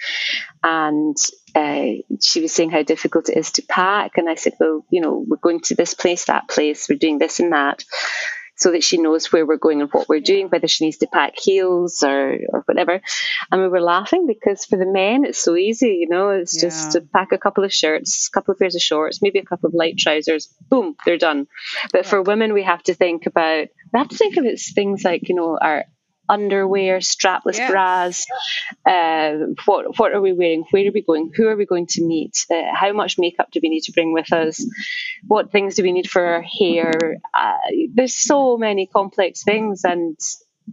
and 0.63 1.17
uh, 1.55 1.87
she 2.21 2.41
was 2.41 2.53
saying 2.53 2.71
how 2.71 2.83
difficult 2.83 3.29
it 3.29 3.37
is 3.37 3.53
to 3.53 3.63
pack. 3.63 4.13
And 4.17 4.29
i 4.29 4.35
said 4.35 4.55
well 4.59 4.85
you 4.91 5.01
know 5.01 5.25
we're 5.27 5.37
going 5.37 5.61
to 5.61 5.75
this 5.75 5.95
place 5.95 6.27
that 6.27 6.49
place 6.49 6.89
we're 6.89 6.99
doing 6.99 7.19
this 7.19 7.41
and 7.41 7.53
that 7.53 7.85
so 8.59 8.73
that 8.73 8.83
she 8.83 8.99
knows 8.99 9.33
where 9.33 9.47
we're 9.47 9.57
going 9.57 9.81
and 9.81 9.91
what 9.93 10.09
we're 10.09 10.21
doing, 10.21 10.49
whether 10.49 10.69
she 10.69 10.85
needs 10.85 10.99
to 10.99 11.07
pack 11.07 11.39
heels 11.39 12.03
or, 12.03 12.39
or 12.51 12.63
whatever. 12.67 13.01
And 13.51 13.63
we 13.63 13.69
were 13.69 13.81
laughing 13.81 14.27
because 14.27 14.65
for 14.65 14.77
the 14.77 14.87
men, 14.87 15.25
it's 15.25 15.39
so 15.39 15.57
easy, 15.57 15.99
you 16.01 16.09
know, 16.09 16.31
it's 16.31 16.57
yeah. 16.57 16.69
just 16.69 16.93
to 16.93 17.01
pack 17.01 17.33
a 17.33 17.39
couple 17.39 17.65
of 17.65 17.73
shirts, 17.73 18.29
a 18.29 18.31
couple 18.33 18.53
of 18.53 18.59
pairs 18.59 18.75
of 18.75 18.83
shorts, 18.83 19.23
maybe 19.23 19.39
a 19.39 19.45
couple 19.45 19.69
of 19.69 19.75
light 19.75 19.97
trousers, 19.97 20.49
boom, 20.69 20.97
they're 21.05 21.19
done. 21.19 21.47
But 21.93 22.05
for 22.05 22.21
women, 22.21 22.53
we 22.53 22.65
have 22.65 22.83
to 22.85 22.95
think 22.95 23.27
about, 23.27 23.69
we 23.93 23.99
have 23.99 24.09
to 24.09 24.17
think 24.17 24.37
of 24.37 24.45
it 24.45 24.55
as 24.55 24.73
things 24.73 25.05
like, 25.05 25.29
you 25.29 25.37
know, 25.37 25.57
our 25.61 25.85
underwear, 26.29 26.99
strapless 26.99 27.59
bras. 27.69 28.27
Uh, 28.87 29.55
what 29.65 29.99
what 29.99 30.13
are 30.13 30.21
we 30.21 30.33
wearing? 30.33 30.65
Where 30.71 30.89
are 30.89 30.93
we 30.93 31.03
going? 31.03 31.31
Who 31.35 31.47
are 31.47 31.57
we 31.57 31.67
going 31.67 31.87
to 31.91 32.05
meet? 32.05 32.47
Uh, 32.51 32.75
how 32.75 32.93
much 32.93 33.19
makeup 33.19 33.49
do 33.53 33.61
we 33.63 33.69
need 33.69 33.83
to 33.83 33.93
bring 33.93 34.13
with 34.13 34.33
us? 34.33 34.65
What 35.27 35.53
things 35.53 35.77
do 35.77 35.83
we 35.83 35.93
need 35.93 36.11
for 36.11 36.25
our 36.25 36.43
hair? 36.43 36.93
Uh, 37.35 37.57
there's 37.95 38.15
so 38.15 38.57
many 38.57 38.87
complex 38.87 39.43
things, 39.43 39.85
and 39.85 40.19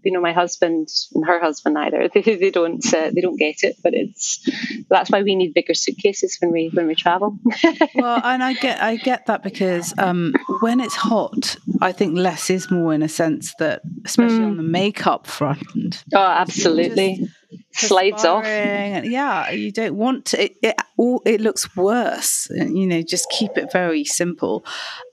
you 0.03 0.11
know 0.11 0.21
my 0.21 0.33
husband 0.33 0.89
and 1.13 1.25
her 1.25 1.39
husband 1.39 1.77
either 1.77 2.07
they, 2.13 2.21
they 2.21 2.51
don't 2.51 2.85
uh, 2.93 3.11
they 3.13 3.21
don't 3.21 3.37
get 3.37 3.63
it 3.63 3.77
but 3.83 3.93
it's 3.93 4.47
that's 4.89 5.09
why 5.09 5.21
we 5.21 5.35
need 5.35 5.53
bigger 5.53 5.73
suitcases 5.73 6.37
when 6.39 6.51
we 6.51 6.69
when 6.73 6.87
we 6.87 6.95
travel. 6.95 7.37
Well 7.95 8.21
and 8.23 8.43
i 8.43 8.53
get 8.53 8.81
i 8.81 8.97
get 8.97 9.25
that 9.27 9.43
because 9.43 9.93
um, 9.97 10.33
when 10.61 10.79
it's 10.79 10.95
hot 10.95 11.55
i 11.81 11.91
think 11.91 12.17
less 12.17 12.49
is 12.49 12.69
more 12.69 12.93
in 12.93 13.01
a 13.01 13.09
sense 13.09 13.53
that 13.59 13.81
especially 14.05 14.39
mm. 14.39 14.47
on 14.47 14.57
the 14.57 14.63
makeup 14.63 15.27
front. 15.27 16.03
Oh 16.13 16.17
absolutely. 16.17 17.27
Slides 17.71 18.25
off. 18.25 18.45
and 18.45 19.05
yeah 19.05 19.49
you 19.51 19.71
don't 19.71 19.95
want 19.95 20.25
to 20.25 20.43
it, 20.43 20.55
it, 20.61 20.75
all, 20.97 21.21
it 21.25 21.41
looks 21.41 21.75
worse 21.75 22.47
you 22.51 22.87
know 22.87 23.01
just 23.01 23.29
keep 23.29 23.57
it 23.57 23.71
very 23.71 24.03
simple. 24.03 24.65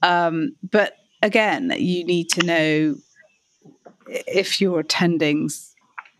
Um, 0.02 0.56
but 0.70 0.94
again 1.22 1.72
you 1.76 2.04
need 2.04 2.28
to 2.30 2.44
know 2.44 2.96
if 4.08 4.60
you're 4.60 4.80
attending 4.80 5.48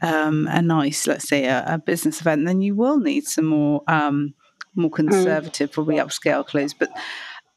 um, 0.03 0.49
a 0.51 0.61
nice, 0.61 1.07
let's 1.07 1.29
say, 1.29 1.45
a, 1.47 1.65
a, 1.67 1.79
business 1.79 2.21
event, 2.21 2.45
then 2.45 2.61
you 2.61 2.75
will 2.75 2.99
need 2.99 3.25
some 3.25 3.47
more 3.47 3.83
um, 3.87 4.35
more 4.75 4.91
mm. 4.91 4.95
conservative, 4.95 5.71
mm. 5.71 5.73
probably 5.73 5.97
upscale 5.97 6.45
clothes. 6.45 6.75
But 6.75 6.91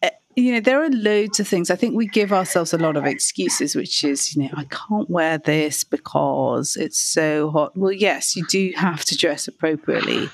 uh, 0.03 0.09
you 0.35 0.51
know, 0.51 0.59
there 0.59 0.83
are 0.83 0.89
loads 0.89 1.39
of 1.39 1.47
things. 1.47 1.71
I 1.71 1.75
think 1.75 1.95
we 1.95 2.05
give 2.07 2.31
ourselves 2.31 2.73
a 2.73 2.77
lot 2.77 2.97
of 2.97 3.05
excuses, 3.05 3.75
which 3.75 4.03
is, 4.03 4.35
you 4.35 4.43
know, 4.43 4.49
I 4.55 4.65
can't 4.65 5.09
wear 5.09 5.37
this 5.39 5.83
because 5.83 6.75
it's 6.75 6.99
so 6.99 7.49
hot. 7.49 7.75
Well, 7.75 7.91
yes, 7.91 8.35
you 8.35 8.45
do 8.47 8.71
have 8.75 9.05
to 9.05 9.17
dress 9.17 9.47
appropriately, 9.47 10.29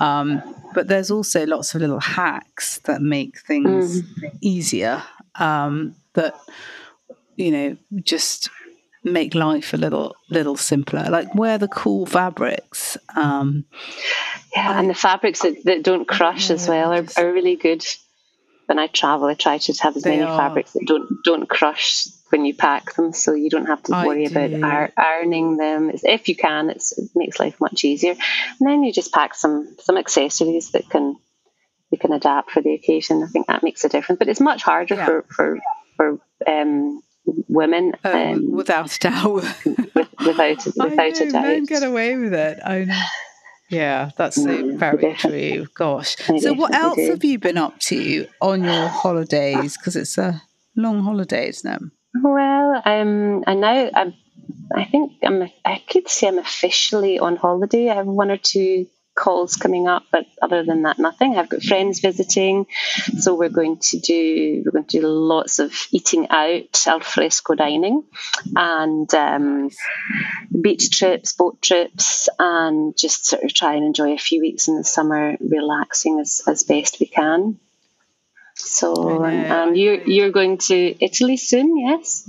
um, 0.00 0.42
but 0.74 0.88
there's 0.88 1.10
also 1.10 1.46
lots 1.46 1.74
of 1.74 1.80
little 1.80 2.00
hacks 2.00 2.78
that 2.80 3.00
make 3.00 3.38
things 3.40 4.02
mm. 4.02 4.38
easier. 4.42 5.02
Um, 5.36 5.96
that 6.12 6.34
you 7.36 7.50
know, 7.50 7.76
just 8.02 8.48
make 9.04 9.34
life 9.34 9.74
a 9.74 9.76
little 9.76 10.16
little 10.30 10.56
simpler. 10.56 11.06
Like 11.10 11.34
wear 11.34 11.58
the 11.58 11.68
cool 11.68 12.06
fabrics. 12.06 12.96
Um, 13.14 13.64
yeah, 14.54 14.70
I, 14.70 14.80
and 14.80 14.90
the 14.90 14.94
fabrics 14.94 15.42
that, 15.42 15.62
that 15.64 15.82
don't 15.82 16.08
crush 16.08 16.48
yeah, 16.48 16.54
as 16.54 16.68
well 16.68 16.92
are, 16.92 17.06
are 17.16 17.32
really 17.32 17.56
good. 17.56 17.84
When 18.66 18.78
I 18.78 18.86
travel, 18.86 19.26
I 19.26 19.34
try 19.34 19.58
to 19.58 19.74
have 19.82 19.94
as 19.94 20.06
many 20.06 20.22
are. 20.22 20.38
fabrics 20.38 20.72
that 20.72 20.86
don't 20.86 21.22
don't 21.22 21.46
crush 21.46 22.06
when 22.30 22.46
you 22.46 22.54
pack 22.54 22.94
them, 22.94 23.12
so 23.12 23.34
you 23.34 23.50
don't 23.50 23.66
have 23.66 23.82
to 23.84 23.92
worry 23.92 24.24
about 24.24 24.90
ironing 24.96 25.58
them. 25.58 25.90
If 25.92 26.28
you 26.28 26.34
can, 26.34 26.70
it 26.70 26.82
makes 27.14 27.38
life 27.38 27.60
much 27.60 27.84
easier. 27.84 28.12
And 28.58 28.68
then 28.68 28.82
you 28.82 28.92
just 28.92 29.12
pack 29.12 29.34
some 29.34 29.76
some 29.80 29.98
accessories 29.98 30.70
that 30.70 30.88
can 30.88 31.16
you 31.90 31.98
can 31.98 32.12
adapt 32.12 32.50
for 32.50 32.62
the 32.62 32.72
occasion. 32.72 33.22
I 33.22 33.26
think 33.26 33.48
that 33.48 33.62
makes 33.62 33.84
a 33.84 33.90
difference. 33.90 34.18
But 34.18 34.28
it's 34.28 34.40
much 34.40 34.62
harder 34.62 34.94
yeah. 34.94 35.04
for 35.04 35.22
for 35.28 35.58
for 35.96 36.18
um, 36.46 37.02
women. 37.26 37.92
Um, 38.04 38.14
um, 38.14 38.52
without 38.52 38.94
a 38.94 38.98
doubt. 38.98 39.34
without 39.64 40.66
without 40.76 40.96
know, 40.96 41.06
a 41.06 41.30
doubt. 41.30 41.42
Men 41.42 41.64
get 41.64 41.82
away 41.82 42.16
with 42.16 42.34
it. 42.34 42.58
I 42.64 42.84
know. 42.84 43.00
Yeah, 43.70 44.10
that's 44.16 44.38
mm, 44.38 44.76
very 44.76 45.14
true. 45.14 45.66
Gosh. 45.74 46.16
So, 46.38 46.52
what 46.52 46.74
else 46.74 46.96
do. 46.96 47.10
have 47.10 47.24
you 47.24 47.38
been 47.38 47.58
up 47.58 47.78
to 47.80 48.26
on 48.40 48.62
your 48.62 48.88
holidays? 48.88 49.76
Because 49.76 49.96
it's 49.96 50.18
a 50.18 50.42
long 50.76 51.02
holiday, 51.02 51.48
isn't 51.48 51.70
it? 51.70 51.82
Well, 52.22 52.82
um, 52.84 53.42
I 53.46 53.54
know 53.54 53.90
I'm, 53.94 54.14
I 54.74 54.84
think 54.84 55.14
I'm. 55.22 55.50
I 55.64 55.82
could 55.88 56.08
say 56.08 56.28
I'm 56.28 56.38
officially 56.38 57.18
on 57.18 57.36
holiday. 57.36 57.88
I 57.88 57.94
have 57.94 58.06
one 58.06 58.30
or 58.30 58.36
two 58.36 58.86
calls 59.14 59.56
coming 59.56 59.86
up, 59.86 60.04
but 60.10 60.26
other 60.42 60.64
than 60.64 60.82
that, 60.82 60.98
nothing. 60.98 61.36
I've 61.36 61.48
got 61.48 61.62
friends 61.62 62.00
visiting, 62.00 62.66
so 63.18 63.34
we're 63.34 63.48
going 63.48 63.78
to 63.78 63.98
do 63.98 64.62
we're 64.64 64.72
going 64.72 64.84
to 64.84 65.00
do 65.00 65.06
lots 65.06 65.58
of 65.58 65.72
eating 65.92 66.28
out, 66.30 66.86
al 66.86 67.00
fresco 67.00 67.54
dining, 67.54 68.04
and 68.56 69.12
um, 69.14 69.70
beach 70.60 70.90
trips, 70.90 71.32
boat 71.32 71.60
trips, 71.62 72.28
and 72.38 72.96
just 72.96 73.26
sort 73.26 73.44
of 73.44 73.54
try 73.54 73.74
and 73.74 73.84
enjoy 73.84 74.12
a 74.12 74.18
few 74.18 74.40
weeks 74.40 74.68
in 74.68 74.76
the 74.76 74.84
summer, 74.84 75.36
relaxing 75.40 76.20
as, 76.20 76.42
as 76.46 76.64
best 76.64 76.98
we 77.00 77.06
can. 77.06 77.58
So, 78.56 79.24
and 79.24 79.76
you're 79.76 80.00
you're 80.02 80.30
going 80.30 80.58
to 80.58 81.04
Italy 81.04 81.36
soon, 81.36 81.76
yes? 81.76 82.28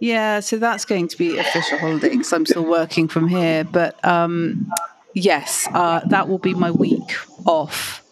Yeah, 0.00 0.40
so 0.40 0.58
that's 0.58 0.84
going 0.84 1.08
to 1.08 1.16
be 1.16 1.38
official 1.38 1.78
holiday 1.78 2.10
because 2.10 2.32
I'm 2.32 2.44
still 2.44 2.66
working 2.66 3.08
from 3.08 3.28
here. 3.28 3.64
But 3.64 4.02
um, 4.04 4.70
yes, 5.16 5.66
uh, 5.72 6.00
that 6.06 6.28
will 6.28 6.38
be 6.38 6.54
my 6.54 6.70
week 6.70 7.16
off. 7.44 8.02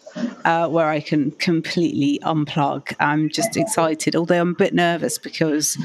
Uh, 0.45 0.69
where 0.69 0.87
I 0.87 1.01
can 1.01 1.31
completely 1.31 2.19
unplug. 2.23 2.95
I'm 3.01 3.29
just 3.29 3.57
excited, 3.57 4.15
although 4.15 4.39
I'm 4.39 4.51
a 4.51 4.53
bit 4.53 4.73
nervous 4.73 5.17
because 5.17 5.77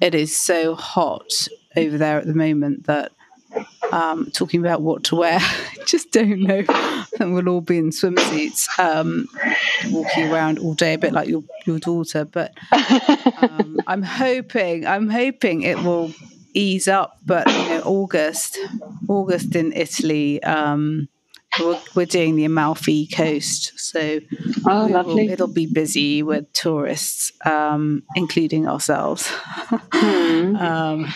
it 0.00 0.12
is 0.12 0.36
so 0.36 0.74
hot 0.74 1.46
over 1.76 1.96
there 1.96 2.18
at 2.18 2.26
the 2.26 2.34
moment 2.34 2.86
that 2.86 3.12
um, 3.92 4.28
talking 4.32 4.58
about 4.58 4.82
what 4.82 5.04
to 5.04 5.16
wear, 5.16 5.38
just 5.86 6.10
don't 6.10 6.40
know. 6.40 6.64
And 7.20 7.32
we'll 7.32 7.48
all 7.48 7.60
be 7.60 7.78
in 7.78 7.90
swimsuits, 7.90 8.66
um, 8.78 9.28
walking 9.90 10.32
around 10.32 10.58
all 10.58 10.74
day, 10.74 10.94
a 10.94 10.98
bit 10.98 11.12
like 11.12 11.28
your 11.28 11.44
your 11.64 11.78
daughter. 11.78 12.24
But 12.24 12.54
um, 13.40 13.78
I'm 13.86 14.02
hoping, 14.02 14.84
I'm 14.84 15.08
hoping 15.08 15.62
it 15.62 15.78
will 15.78 16.12
ease 16.54 16.88
up. 16.88 17.18
But 17.24 17.46
you 17.46 17.68
know, 17.68 17.82
August, 17.84 18.58
August 19.08 19.54
in 19.54 19.72
Italy. 19.72 20.42
Um, 20.42 21.08
we're, 21.60 21.80
we're, 21.94 22.06
doing 22.06 22.34
the 22.34 22.44
Amalfi 22.44 23.06
Coast, 23.06 23.78
so 23.78 24.20
oh, 24.66 24.88
will, 24.88 25.18
it'll 25.18 25.46
be 25.46 25.66
busy 25.66 26.22
with 26.22 26.52
tourists, 26.52 27.30
um, 27.44 28.02
including 28.16 28.66
ourselves. 28.66 29.28
Hmm. 29.28 30.56
um, 30.60 31.14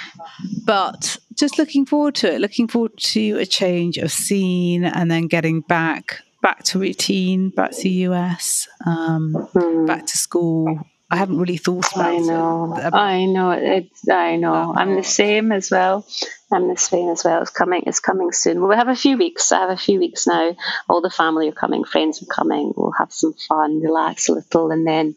but 0.65 1.17
just 1.35 1.59
looking 1.59 1.87
forward 1.87 2.15
to 2.17 2.35
it. 2.35 2.41
Looking 2.41 2.69
forward 2.69 2.97
to 2.99 3.39
a 3.39 3.47
change 3.47 3.99
of 3.99 4.13
scene, 4.13 4.85
and 4.85 5.11
then 5.11 5.27
getting 5.27 5.61
back 5.63 6.21
back 6.41 6.63
to 6.65 6.79
routine, 6.79 7.51
back 7.51 7.73
to 7.73 7.83
the 7.83 7.91
US, 7.91 8.69
um, 8.87 9.35
hmm. 9.53 9.87
back 9.87 10.07
to 10.07 10.17
school, 10.17 10.79
I 11.11 11.17
haven't 11.17 11.39
really 11.39 11.57
thought 11.57 11.91
about 11.95 12.13
it. 12.13 12.17
I 12.17 12.19
know. 12.19 12.77
It. 12.77 12.95
I 12.95 13.25
know. 13.25 13.51
It's. 13.53 14.09
I 14.09 14.37
know. 14.37 14.75
I'm 14.77 14.95
the 14.95 15.03
same 15.03 15.53
as 15.53 15.71
well. 15.71 16.07
I'm 16.53 16.69
the 16.69 16.77
same 16.77 17.09
as 17.09 17.25
well. 17.25 17.41
It's 17.41 17.51
coming. 17.51 17.85
It's 17.87 18.01
coming 18.01 18.33
soon. 18.33 18.61
We'll 18.61 18.77
have 18.77 18.89
a 18.89 18.97
few 18.97 19.17
weeks. 19.17 19.51
I 19.51 19.61
have 19.61 19.71
a 19.71 19.77
few 19.77 19.99
weeks 19.99 20.27
now. 20.27 20.55
All 20.87 21.01
the 21.01 21.09
family 21.09 21.49
are 21.49 21.53
coming. 21.53 21.85
Friends 21.85 22.23
are 22.23 22.27
coming. 22.27 22.75
We'll 22.77 22.93
have 22.99 23.11
some 23.11 23.33
fun, 23.33 23.81
relax 23.81 24.29
a 24.29 24.35
little, 24.35 24.71
and 24.71 24.87
then 24.87 25.17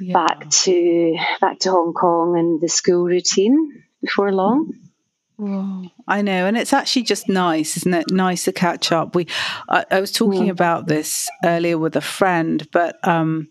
yeah. 0.00 0.14
back 0.14 0.48
to 0.48 1.18
back 1.38 1.58
to 1.60 1.70
Hong 1.70 1.92
Kong 1.92 2.38
and 2.38 2.60
the 2.60 2.68
school 2.68 3.04
routine 3.04 3.84
before 4.00 4.32
long. 4.32 4.72
Whoa, 5.36 5.90
I 6.06 6.22
know, 6.22 6.46
and 6.46 6.56
it's 6.56 6.72
actually 6.72 7.02
just 7.02 7.28
nice, 7.28 7.76
isn't 7.76 7.92
it? 7.92 8.10
Nice 8.10 8.44
to 8.44 8.52
catch 8.52 8.92
up. 8.92 9.16
We, 9.16 9.26
I, 9.68 9.84
I 9.90 10.00
was 10.00 10.12
talking 10.12 10.46
mm. 10.46 10.50
about 10.50 10.86
this 10.86 11.28
earlier 11.44 11.76
with 11.76 11.96
a 11.96 12.00
friend, 12.00 12.66
but 12.70 12.96
um, 13.06 13.48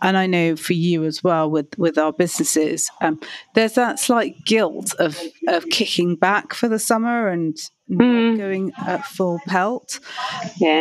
and 0.00 0.16
I 0.16 0.26
know 0.26 0.56
for 0.56 0.72
you 0.72 1.04
as 1.04 1.22
well 1.22 1.50
with 1.50 1.76
with 1.78 1.98
our 1.98 2.12
businesses, 2.12 2.90
um, 3.00 3.20
there's 3.54 3.74
that 3.74 3.98
slight 3.98 4.44
guilt 4.44 4.94
of 4.98 5.18
of 5.48 5.68
kicking 5.70 6.16
back 6.16 6.54
for 6.54 6.68
the 6.68 6.78
summer 6.78 7.28
and 7.28 7.56
mm. 7.90 8.36
going 8.36 8.72
at 8.86 9.04
full 9.04 9.40
pelt. 9.46 10.00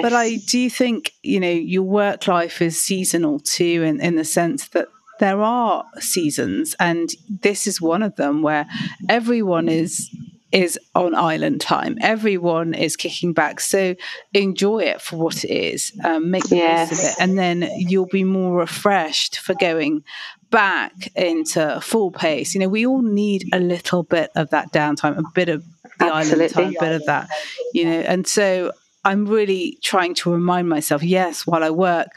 But 0.01 0.13
I 0.13 0.37
do 0.47 0.69
think 0.69 1.11
you 1.23 1.39
know 1.39 1.51
your 1.51 1.83
work 1.83 2.27
life 2.27 2.61
is 2.61 2.81
seasonal 2.81 3.39
too, 3.39 3.83
in 3.83 3.99
in 3.99 4.15
the 4.15 4.25
sense 4.25 4.69
that 4.69 4.87
there 5.19 5.41
are 5.41 5.85
seasons, 5.99 6.75
and 6.79 7.11
this 7.29 7.67
is 7.67 7.81
one 7.81 8.03
of 8.03 8.15
them 8.15 8.41
where 8.41 8.67
everyone 9.09 9.69
is 9.69 10.09
is 10.51 10.79
on 10.95 11.15
island 11.15 11.61
time. 11.61 11.97
Everyone 12.01 12.73
is 12.73 12.95
kicking 12.95 13.33
back. 13.33 13.59
So 13.59 13.95
enjoy 14.33 14.79
it 14.79 15.01
for 15.01 15.17
what 15.17 15.43
it 15.43 15.51
is. 15.51 15.93
Um, 16.03 16.31
make 16.31 16.43
the 16.43 16.57
yes. 16.57 16.91
most 16.91 16.99
of 16.99 17.09
it. 17.09 17.15
And 17.23 17.37
then 17.37 17.69
you'll 17.77 18.07
be 18.07 18.23
more 18.23 18.57
refreshed 18.57 19.39
for 19.39 19.55
going 19.55 20.03
back 20.49 20.93
into 21.15 21.79
full 21.81 22.11
pace. 22.11 22.53
You 22.53 22.59
know, 22.59 22.67
we 22.67 22.85
all 22.85 23.01
need 23.01 23.45
a 23.53 23.59
little 23.59 24.03
bit 24.03 24.31
of 24.35 24.49
that 24.49 24.71
downtime, 24.73 25.17
a 25.17 25.23
bit 25.33 25.49
of 25.49 25.63
the 25.99 26.13
Absolutely. 26.13 26.45
island 26.45 26.53
time, 26.53 26.75
a 26.77 26.79
bit 26.79 26.95
of 26.95 27.05
that, 27.05 27.29
you 27.73 27.85
know. 27.85 27.99
And 28.01 28.27
so 28.27 28.71
I'm 29.05 29.25
really 29.25 29.77
trying 29.81 30.13
to 30.15 30.31
remind 30.31 30.67
myself, 30.67 31.01
yes, 31.03 31.47
while 31.47 31.63
I 31.63 31.69
work, 31.69 32.07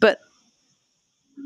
but 0.00 0.18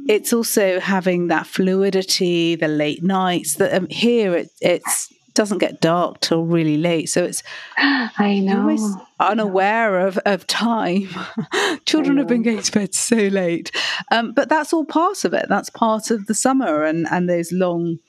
it's 0.08 0.32
also 0.32 0.80
having 0.80 1.26
that 1.28 1.46
fluidity, 1.46 2.54
the 2.54 2.68
late 2.68 3.02
nights. 3.02 3.56
That 3.56 3.74
um, 3.74 3.87
here 3.90 4.34
it, 4.34 4.48
it's 4.61 5.12
doesn't 5.38 5.59
get 5.59 5.81
dark 5.81 6.18
till 6.18 6.44
really 6.44 6.77
late. 6.77 7.09
So 7.09 7.22
it's 7.22 7.44
I 7.79 8.40
know 8.40 9.01
unaware 9.20 10.01
of, 10.01 10.18
of 10.27 10.48
time. 10.48 11.09
Children 11.87 12.18
have 12.18 12.27
been 12.27 12.42
going 12.42 12.61
to 12.61 12.72
bed 12.72 12.92
so 12.92 13.16
late. 13.16 13.70
Um, 14.11 14.33
but 14.33 14.48
that's 14.48 14.72
all 14.72 14.85
part 14.85 15.24
of 15.24 15.33
it. 15.35 15.46
That's 15.48 15.70
part 15.70 16.11
of 16.11 16.27
the 16.27 16.35
summer 16.35 16.83
and, 16.83 17.07
and 17.09 17.29
those 17.29 17.53
long 17.53 18.01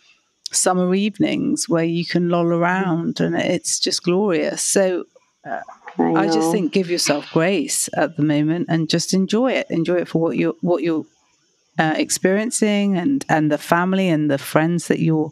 summer 0.52 0.96
evenings 0.96 1.70
where 1.70 1.84
you 1.84 2.04
can 2.04 2.30
loll 2.30 2.48
around 2.48 3.20
and 3.20 3.36
it's 3.36 3.80
just 3.80 4.02
glorious. 4.02 4.64
So 4.64 5.04
uh, 5.48 5.60
I, 6.00 6.14
I, 6.14 6.26
just 6.26 6.52
think 6.52 6.74
give 6.74 6.90
yourself 6.90 7.30
grace 7.32 7.90
at 7.96 8.18
the 8.18 8.24
moment 8.24 8.66
and 8.70 8.90
just 8.90 9.14
enjoy 9.14 9.52
it. 9.52 9.68
Enjoy 9.70 9.98
it 9.98 10.08
for 10.08 10.20
what 10.20 10.36
you 10.36 10.58
what 10.62 10.82
you're 10.82 11.06
uh, 11.78 11.94
experiencing 11.96 12.98
and 12.98 13.24
and 13.30 13.52
the 13.52 13.60
family 13.60 14.10
and 14.10 14.32
the 14.32 14.40
friends 14.40 14.88
that 14.88 15.00
you're 15.00 15.32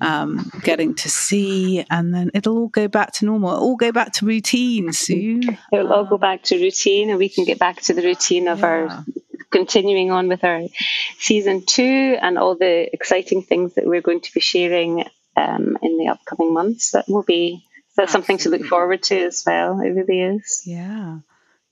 um, 0.00 0.50
getting 0.62 0.94
to 0.96 1.10
see, 1.10 1.84
and 1.90 2.12
then 2.14 2.30
it'll 2.34 2.58
all 2.58 2.68
go 2.68 2.88
back 2.88 3.12
to 3.14 3.26
normal. 3.26 3.52
It'll 3.52 3.62
all 3.62 3.76
go 3.76 3.92
back 3.92 4.12
to 4.14 4.26
routine 4.26 4.92
soon. 4.92 5.58
It'll 5.72 5.92
all 5.92 6.04
go 6.04 6.18
back 6.18 6.42
to 6.44 6.60
routine, 6.60 7.10
and 7.10 7.18
we 7.18 7.28
can 7.28 7.44
get 7.44 7.58
back 7.58 7.80
to 7.82 7.94
the 7.94 8.02
routine 8.02 8.48
of 8.48 8.60
yeah. 8.60 8.66
our 8.66 9.04
continuing 9.50 10.10
on 10.10 10.26
with 10.26 10.42
our 10.42 10.62
season 11.18 11.64
two 11.64 12.16
and 12.20 12.38
all 12.38 12.56
the 12.56 12.92
exciting 12.92 13.42
things 13.42 13.74
that 13.74 13.86
we're 13.86 14.02
going 14.02 14.20
to 14.20 14.34
be 14.34 14.40
sharing 14.40 15.04
um, 15.36 15.78
in 15.80 15.96
the 15.96 16.08
upcoming 16.08 16.52
months. 16.52 16.90
That 16.90 17.04
will 17.08 17.22
be 17.22 17.64
that's 17.96 18.10
something 18.10 18.38
to 18.38 18.50
look 18.50 18.64
forward 18.64 19.04
to 19.04 19.18
as 19.18 19.44
well. 19.46 19.80
It 19.80 19.90
really 19.90 20.20
is. 20.20 20.62
Yeah. 20.66 21.18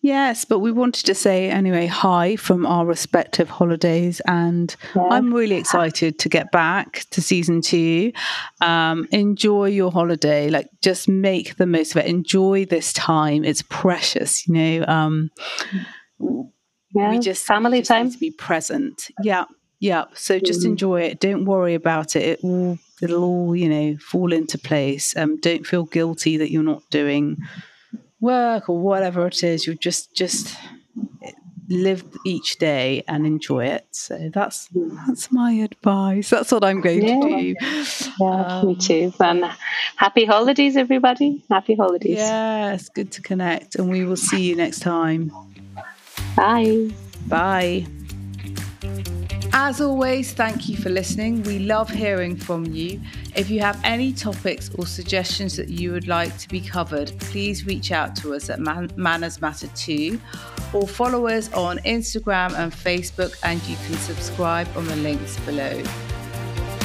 Yes, 0.02 0.44
but 0.44 0.58
we 0.58 0.72
wanted 0.72 1.06
to 1.06 1.14
say 1.14 1.48
anyway 1.48 1.86
hi 1.86 2.34
from 2.34 2.66
our 2.66 2.84
respective 2.84 3.48
holidays, 3.48 4.20
and 4.26 4.74
yeah. 4.96 5.02
I'm 5.02 5.32
really 5.32 5.54
excited 5.54 6.18
to 6.18 6.28
get 6.28 6.50
back 6.50 7.06
to 7.10 7.22
season 7.22 7.60
two. 7.60 8.12
Um, 8.60 9.06
enjoy 9.12 9.66
your 9.66 9.92
holiday, 9.92 10.50
like 10.50 10.68
just 10.82 11.08
make 11.08 11.56
the 11.56 11.66
most 11.66 11.92
of 11.92 11.98
it. 11.98 12.06
Enjoy 12.06 12.64
this 12.64 12.92
time; 12.92 13.44
it's 13.44 13.62
precious, 13.62 14.48
you 14.48 14.54
know. 14.54 14.84
Um, 14.88 15.30
yeah, 16.92 17.10
we 17.10 17.20
just 17.20 17.46
family 17.46 17.78
just 17.78 17.88
time 17.88 18.10
to 18.10 18.18
be 18.18 18.32
present. 18.32 19.08
Yeah, 19.22 19.44
yeah. 19.78 20.06
So 20.14 20.40
just 20.40 20.62
mm. 20.62 20.70
enjoy 20.70 21.02
it. 21.02 21.20
Don't 21.20 21.44
worry 21.44 21.74
about 21.74 22.16
it. 22.16 22.22
It 22.22 22.42
will 22.42 22.76
it'll 23.00 23.22
all 23.22 23.54
you 23.54 23.68
know 23.68 23.96
fall 23.98 24.32
into 24.32 24.58
place. 24.58 25.16
Um, 25.16 25.38
don't 25.38 25.64
feel 25.64 25.84
guilty 25.84 26.38
that 26.38 26.50
you're 26.50 26.64
not 26.64 26.82
doing 26.90 27.36
work 28.22 28.68
or 28.70 28.78
whatever 28.78 29.26
it 29.26 29.42
is 29.42 29.66
you 29.66 29.74
just 29.74 30.14
just 30.14 30.56
live 31.68 32.04
each 32.26 32.58
day 32.58 33.02
and 33.08 33.26
enjoy 33.26 33.64
it. 33.64 33.86
So 33.90 34.30
that's 34.32 34.68
that's 35.06 35.32
my 35.32 35.52
advice. 35.52 36.30
That's 36.30 36.52
what 36.52 36.64
i'm 36.64 36.80
going 36.80 37.02
yeah. 37.02 37.20
to 37.20 37.28
do. 37.28 37.54
Yeah 38.20 38.44
um, 38.46 38.66
me 38.68 38.76
too. 38.76 39.12
And 39.20 39.44
happy 39.96 40.24
holidays 40.24 40.76
everybody. 40.76 41.44
Happy 41.50 41.74
holidays. 41.74 42.18
Yeah 42.18 42.74
it's 42.74 42.88
good 42.88 43.10
to 43.12 43.22
connect. 43.22 43.76
And 43.76 43.90
we 43.90 44.04
will 44.04 44.16
see 44.16 44.42
you 44.42 44.56
next 44.56 44.80
time. 44.80 45.32
Bye. 46.36 46.90
Bye 47.28 47.86
as 49.52 49.80
always, 49.80 50.32
thank 50.32 50.68
you 50.68 50.76
for 50.76 50.88
listening. 50.88 51.42
We 51.42 51.58
love 51.58 51.90
hearing 51.90 52.36
from 52.36 52.66
you. 52.66 53.00
If 53.34 53.50
you 53.50 53.60
have 53.60 53.78
any 53.84 54.12
topics 54.12 54.70
or 54.76 54.86
suggestions 54.86 55.56
that 55.56 55.68
you 55.68 55.92
would 55.92 56.08
like 56.08 56.36
to 56.38 56.48
be 56.48 56.60
covered, 56.60 57.12
please 57.18 57.66
reach 57.66 57.92
out 57.92 58.16
to 58.16 58.34
us 58.34 58.50
at 58.50 58.60
Man- 58.60 58.90
Manners 58.96 59.40
Matter 59.40 59.68
2 59.68 60.20
or 60.72 60.88
follow 60.88 61.26
us 61.26 61.52
on 61.52 61.78
Instagram 61.80 62.54
and 62.58 62.72
Facebook, 62.72 63.38
and 63.42 63.62
you 63.64 63.76
can 63.86 63.96
subscribe 63.98 64.68
on 64.76 64.86
the 64.86 64.96
links 64.96 65.38
below. 65.40 65.82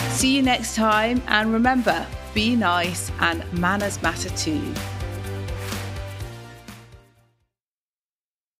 See 0.10 0.36
you 0.36 0.41
next 0.41 0.75
time, 0.75 1.21
and 1.27 1.53
remember 1.53 2.06
be 2.34 2.56
nice 2.56 3.12
and 3.19 3.43
manners 3.53 4.01
matter 4.01 4.30
too. 4.30 4.62